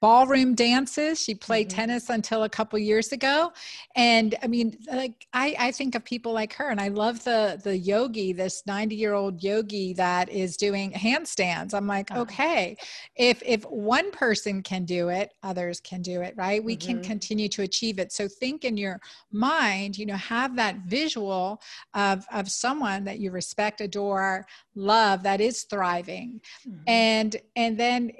ballroom 0.00 0.54
dances. 0.54 1.20
She 1.20 1.34
played 1.34 1.68
mm-hmm. 1.68 1.76
tennis 1.76 2.08
until 2.08 2.44
a 2.44 2.48
couple 2.48 2.78
years 2.78 3.12
ago. 3.12 3.52
And 3.96 4.34
I 4.42 4.46
mean, 4.46 4.76
like 4.90 5.26
I, 5.32 5.54
I 5.58 5.72
think 5.72 5.94
of 5.94 6.04
people 6.04 6.32
like 6.32 6.52
her 6.54 6.70
and 6.70 6.80
I 6.80 6.88
love 6.88 7.22
the 7.24 7.60
the 7.62 7.76
yogi, 7.76 8.32
this 8.32 8.62
90 8.66 8.96
year 8.96 9.12
old 9.12 9.42
yogi 9.42 9.92
that 9.94 10.28
is 10.30 10.56
doing 10.56 10.92
handstands. 10.92 11.74
I'm 11.74 11.86
like, 11.86 12.10
uh-huh. 12.10 12.22
okay, 12.22 12.76
if 13.16 13.42
if 13.44 13.64
one 13.64 14.10
person 14.10 14.62
can 14.62 14.84
do 14.84 15.08
it, 15.08 15.32
others 15.42 15.80
can 15.80 16.02
do 16.02 16.22
it, 16.22 16.34
right? 16.36 16.62
We 16.62 16.76
mm-hmm. 16.76 16.88
can 16.88 17.02
continue 17.02 17.48
to 17.50 17.62
achieve 17.62 17.98
it. 17.98 18.12
So 18.12 18.28
think 18.28 18.64
in 18.64 18.76
your 18.76 19.00
mind, 19.32 19.98
you 19.98 20.06
know, 20.06 20.16
have 20.16 20.56
that 20.56 20.76
visual 20.86 21.60
of 21.94 22.24
of 22.32 22.50
someone 22.50 23.04
that 23.04 23.18
you 23.18 23.30
respect, 23.30 23.80
adore, 23.80 24.46
love 24.74 25.22
that 25.24 25.40
is 25.40 25.64
thriving. 25.64 26.40
Mm-hmm. 26.66 26.82
And 26.86 27.36
and 27.56 27.78
then 27.78 28.12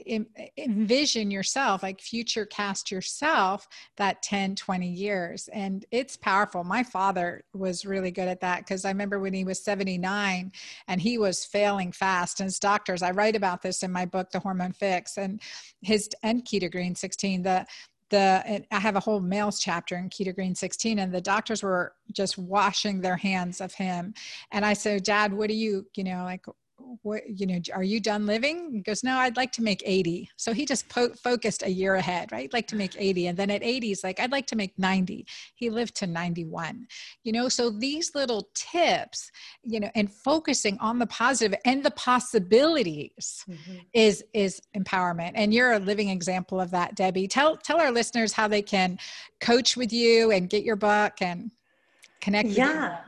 envision 0.59 1.31
your 1.31 1.43
yourself, 1.51 1.83
like 1.83 2.01
future 2.01 2.47
cast 2.47 2.91
yourself 2.91 3.67
that 3.97 4.23
10, 4.23 4.55
20 4.55 4.89
years. 4.89 5.49
And 5.53 5.85
it's 5.91 6.17
powerful. 6.17 6.63
My 6.63 6.83
father 6.83 7.45
was 7.53 7.85
really 7.85 8.11
good 8.11 8.29
at 8.29 8.41
that 8.41 8.61
because 8.61 8.85
I 8.85 8.91
remember 8.91 9.19
when 9.19 9.35
he 9.35 9.45
was 9.45 9.63
79 9.63 10.53
and 10.87 11.01
he 11.01 11.19
was 11.19 11.45
failing 11.45 11.91
fast. 11.91 12.41
And 12.41 12.47
his 12.47 12.61
doctors, 12.61 13.03
I 13.03 13.11
write 13.11 13.35
about 13.35 13.63
this 13.63 13.83
in 13.83 13.91
my 13.91 14.07
book, 14.07 14.31
The 14.31 14.39
Hormone 14.39 14.73
Fix, 14.73 15.19
and 15.19 15.41
his 15.83 16.09
and 16.23 16.45
Keto 16.45 16.71
Green 16.71 16.95
16, 16.95 17.43
the 17.43 17.67
the 18.11 18.65
I 18.73 18.79
have 18.81 18.97
a 18.97 19.01
whole 19.01 19.21
males 19.21 19.61
chapter 19.61 19.97
in 19.97 20.11
Keto 20.11 20.35
Green 20.35 20.55
16, 20.55 20.99
and 20.99 21.15
the 21.15 21.21
doctors 21.21 21.63
were 21.63 21.95
just 22.13 22.39
washing 22.39 23.01
their 23.01 23.17
hands 23.17 23.61
of 23.61 23.73
him. 23.73 24.15
And 24.51 24.67
I 24.67 24.73
said, 24.73 25.05
Dad, 25.05 25.33
what 25.33 25.49
do 25.49 25.55
you, 25.55 25.87
you 25.95 26.03
know, 26.03 26.25
like 26.25 26.45
what 27.03 27.23
you 27.29 27.47
know 27.47 27.59
are 27.75 27.83
you 27.83 28.01
done 28.01 28.27
living? 28.27 28.73
He 28.73 28.81
goes 28.81 29.03
no 29.05 29.17
i'd 29.19 29.37
like 29.37 29.53
to 29.53 29.63
make 29.63 29.83
80 29.85 30.31
so 30.37 30.53
he 30.53 30.65
just 30.65 30.89
po- 30.89 31.15
focused 31.15 31.63
a 31.63 31.71
year 31.71 31.95
ahead 31.95 32.33
right? 32.33 32.53
Like 32.53 32.67
to 32.69 32.77
make 32.77 32.95
80 32.99 33.29
and 33.29 33.39
then 33.39 33.51
at 33.51 33.63
80 33.63 33.89
he's 33.89 34.05
like 34.05 34.21
i'd 34.21 34.33
like 34.33 34.47
to 34.49 34.57
make 34.57 34.79
90 34.79 35.27
he 35.55 35.71
lived 35.71 35.95
to 35.97 36.07
91 36.07 36.87
you 37.25 37.33
know 37.33 37.49
so 37.49 37.71
these 37.71 38.15
little 38.15 38.49
tips 38.55 39.31
you 39.65 39.81
know 39.81 39.91
and 39.95 40.13
focusing 40.13 40.79
on 40.81 40.99
the 40.99 41.07
positive 41.07 41.59
and 41.65 41.83
the 41.85 41.91
possibilities 41.93 43.45
mm-hmm. 43.49 43.77
is 43.93 44.25
is 44.33 44.61
empowerment. 44.77 45.33
And 45.35 45.53
you're 45.53 45.73
a 45.73 45.79
living 45.79 46.09
example 46.09 46.61
of 46.61 46.71
that 46.71 46.95
debbie. 46.95 47.29
Tell 47.29 47.57
tell 47.57 47.81
our 47.81 47.91
listeners 47.91 48.33
how 48.33 48.49
they 48.49 48.63
can 48.63 48.99
coach 49.41 49.77
with 49.77 49.93
you 49.93 50.31
and 50.31 50.49
get 50.49 50.65
your 50.65 50.77
book 50.77 51.15
and 51.21 51.51
connect 52.21 52.51
yeah 52.51 52.99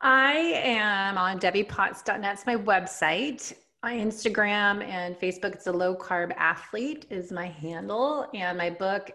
I 0.00 0.34
am 0.34 1.16
on 1.16 1.38
debbiepotts.net. 1.38 2.34
It's 2.34 2.46
my 2.46 2.56
website. 2.56 3.54
My 3.82 3.94
Instagram 3.94 4.84
and 4.84 5.18
Facebook, 5.18 5.54
it's 5.54 5.66
a 5.66 5.72
low 5.72 5.96
carb 5.96 6.34
athlete 6.36 7.06
is 7.08 7.32
my 7.32 7.46
handle. 7.46 8.26
And 8.34 8.58
my 8.58 8.70
book, 8.70 9.10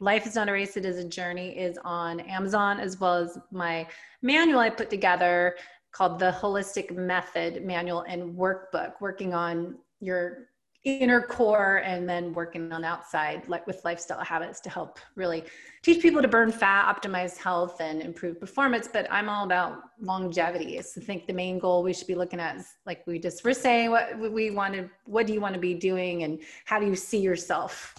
Life 0.00 0.26
is 0.26 0.34
Not 0.34 0.48
a 0.48 0.52
Race, 0.52 0.76
It 0.76 0.84
is 0.84 0.98
a 0.98 1.08
Journey, 1.08 1.56
is 1.56 1.78
on 1.84 2.20
Amazon, 2.20 2.80
as 2.80 2.98
well 2.98 3.16
as 3.16 3.38
my 3.50 3.86
manual 4.22 4.58
I 4.58 4.70
put 4.70 4.90
together 4.90 5.56
called 5.92 6.18
the 6.18 6.32
Wholestic 6.32 6.94
Method 6.94 7.64
Manual 7.64 8.02
and 8.02 8.34
Workbook, 8.36 8.94
working 9.00 9.34
on 9.34 9.76
your 10.00 10.49
inner 10.84 11.20
core 11.20 11.82
and 11.84 12.08
then 12.08 12.32
working 12.32 12.72
on 12.72 12.80
the 12.82 12.88
outside 12.88 13.46
like 13.48 13.66
with 13.66 13.84
lifestyle 13.84 14.24
habits 14.24 14.60
to 14.60 14.70
help 14.70 14.98
really 15.14 15.44
teach 15.82 16.00
people 16.00 16.22
to 16.22 16.28
burn 16.28 16.50
fat 16.50 16.94
optimize 16.94 17.36
health 17.36 17.80
and 17.80 18.00
improve 18.00 18.40
performance. 18.40 18.88
But 18.90 19.06
i'm 19.10 19.28
all 19.28 19.44
about 19.44 19.80
longevity. 20.00 20.80
So 20.80 21.02
i 21.02 21.04
think 21.04 21.26
the 21.26 21.34
main 21.34 21.58
goal 21.58 21.82
we 21.82 21.92
should 21.92 22.06
be 22.06 22.14
looking 22.14 22.40
at 22.40 22.56
is 22.56 22.66
like 22.86 23.06
we 23.06 23.18
just 23.18 23.44
were 23.44 23.52
saying 23.52 23.90
what 23.90 24.18
we 24.18 24.50
want 24.50 24.72
to 24.74 24.88
what 25.04 25.26
do 25.26 25.34
you 25.34 25.40
want 25.40 25.54
to 25.54 25.60
be 25.60 25.74
doing 25.74 26.22
and 26.22 26.40
how 26.64 26.80
do 26.80 26.86
you 26.86 26.96
see 26.96 27.18
yourself 27.20 27.94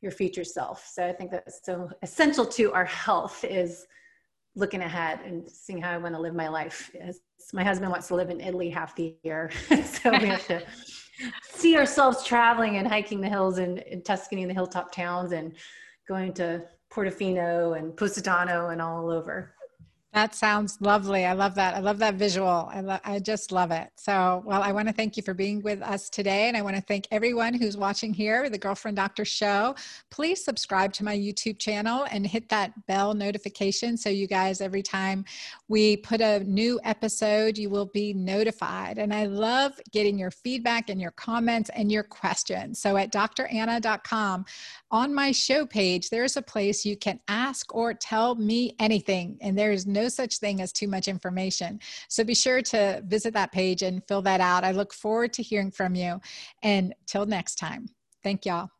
your 0.00 0.12
future 0.12 0.44
self? 0.44 0.86
So 0.86 1.06
i 1.06 1.12
think 1.12 1.30
that's 1.30 1.64
so 1.64 1.88
essential 2.02 2.46
to 2.46 2.72
our 2.72 2.84
health 2.84 3.44
is 3.44 3.86
looking 4.56 4.82
ahead 4.82 5.20
and 5.24 5.48
seeing 5.48 5.80
how 5.80 5.92
i 5.92 5.98
want 5.98 6.14
to 6.14 6.20
live 6.20 6.34
my 6.34 6.48
life. 6.48 6.90
My 7.52 7.62
husband 7.62 7.90
wants 7.90 8.08
to 8.08 8.16
live 8.16 8.30
in 8.30 8.40
italy 8.40 8.70
half 8.70 8.96
the 8.96 9.14
year 9.22 9.50
so 9.84 10.10
we 10.10 10.26
have 10.26 10.46
to 10.48 10.62
see 11.42 11.76
ourselves 11.76 12.24
traveling 12.24 12.76
and 12.76 12.88
hiking 12.88 13.20
the 13.20 13.28
hills 13.28 13.58
in, 13.58 13.78
in 13.78 14.02
Tuscany 14.02 14.42
and 14.42 14.50
the 14.50 14.54
hilltop 14.54 14.92
towns 14.92 15.32
and 15.32 15.54
going 16.08 16.32
to 16.34 16.64
Portofino 16.92 17.78
and 17.78 17.96
Positano 17.96 18.68
and 18.68 18.80
all 18.80 19.10
over. 19.10 19.54
That 20.14 20.32
sounds 20.32 20.78
lovely. 20.80 21.24
I 21.24 21.32
love 21.32 21.56
that. 21.56 21.74
I 21.74 21.80
love 21.80 21.98
that 21.98 22.14
visual. 22.14 22.68
I, 22.72 22.80
lo- 22.82 23.00
I 23.04 23.18
just 23.18 23.50
love 23.50 23.72
it. 23.72 23.88
So, 23.96 24.44
well, 24.46 24.62
I 24.62 24.70
want 24.70 24.86
to 24.86 24.94
thank 24.94 25.16
you 25.16 25.24
for 25.24 25.34
being 25.34 25.60
with 25.60 25.82
us 25.82 26.08
today. 26.08 26.46
And 26.46 26.56
I 26.56 26.62
want 26.62 26.76
to 26.76 26.82
thank 26.82 27.08
everyone 27.10 27.52
who's 27.52 27.76
watching 27.76 28.14
here, 28.14 28.48
the 28.48 28.56
Girlfriend 28.56 28.96
Doctor 28.96 29.24
Show. 29.24 29.74
Please 30.12 30.44
subscribe 30.44 30.92
to 30.92 31.04
my 31.04 31.16
YouTube 31.18 31.58
channel 31.58 32.06
and 32.12 32.24
hit 32.24 32.48
that 32.50 32.86
bell 32.86 33.12
notification 33.12 33.96
so 33.96 34.08
you 34.08 34.28
guys, 34.28 34.60
every 34.60 34.82
time 34.82 35.24
we 35.66 35.96
put 35.96 36.20
a 36.20 36.44
new 36.44 36.78
episode, 36.84 37.58
you 37.58 37.68
will 37.68 37.86
be 37.86 38.14
notified. 38.14 38.98
And 38.98 39.12
I 39.12 39.26
love 39.26 39.72
getting 39.90 40.16
your 40.16 40.30
feedback 40.30 40.90
and 40.90 41.00
your 41.00 41.10
comments 41.10 41.70
and 41.74 41.90
your 41.90 42.04
questions. 42.04 42.78
So 42.78 42.96
at 42.96 43.12
dranna.com, 43.12 44.44
on 44.94 45.12
my 45.12 45.32
show 45.32 45.66
page, 45.66 46.08
there's 46.08 46.36
a 46.36 46.42
place 46.42 46.84
you 46.84 46.96
can 46.96 47.18
ask 47.26 47.74
or 47.74 47.92
tell 47.92 48.36
me 48.36 48.76
anything. 48.78 49.36
And 49.40 49.58
there 49.58 49.72
is 49.72 49.88
no 49.88 50.08
such 50.08 50.38
thing 50.38 50.60
as 50.60 50.72
too 50.72 50.86
much 50.86 51.08
information. 51.08 51.80
So 52.08 52.22
be 52.22 52.34
sure 52.34 52.62
to 52.62 53.02
visit 53.04 53.34
that 53.34 53.50
page 53.50 53.82
and 53.82 54.06
fill 54.06 54.22
that 54.22 54.40
out. 54.40 54.62
I 54.62 54.70
look 54.70 54.94
forward 54.94 55.32
to 55.32 55.42
hearing 55.42 55.72
from 55.72 55.96
you. 55.96 56.20
And 56.62 56.94
till 57.06 57.26
next 57.26 57.56
time, 57.56 57.88
thank 58.22 58.46
y'all. 58.46 58.70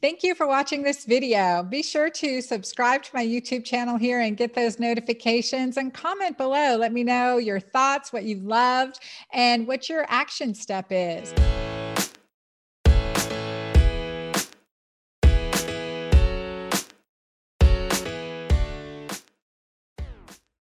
Thank 0.00 0.22
you 0.22 0.34
for 0.34 0.46
watching 0.46 0.82
this 0.82 1.04
video. 1.04 1.62
Be 1.62 1.82
sure 1.82 2.08
to 2.08 2.40
subscribe 2.40 3.02
to 3.02 3.10
my 3.12 3.26
YouTube 3.26 3.66
channel 3.66 3.98
here 3.98 4.20
and 4.20 4.38
get 4.38 4.54
those 4.54 4.78
notifications 4.78 5.76
and 5.76 5.92
comment 5.92 6.38
below. 6.38 6.76
Let 6.76 6.94
me 6.94 7.04
know 7.04 7.36
your 7.36 7.60
thoughts, 7.60 8.10
what 8.10 8.24
you 8.24 8.38
loved, 8.38 9.00
and 9.34 9.66
what 9.66 9.90
your 9.90 10.06
action 10.08 10.54
step 10.54 10.86
is. 10.90 11.34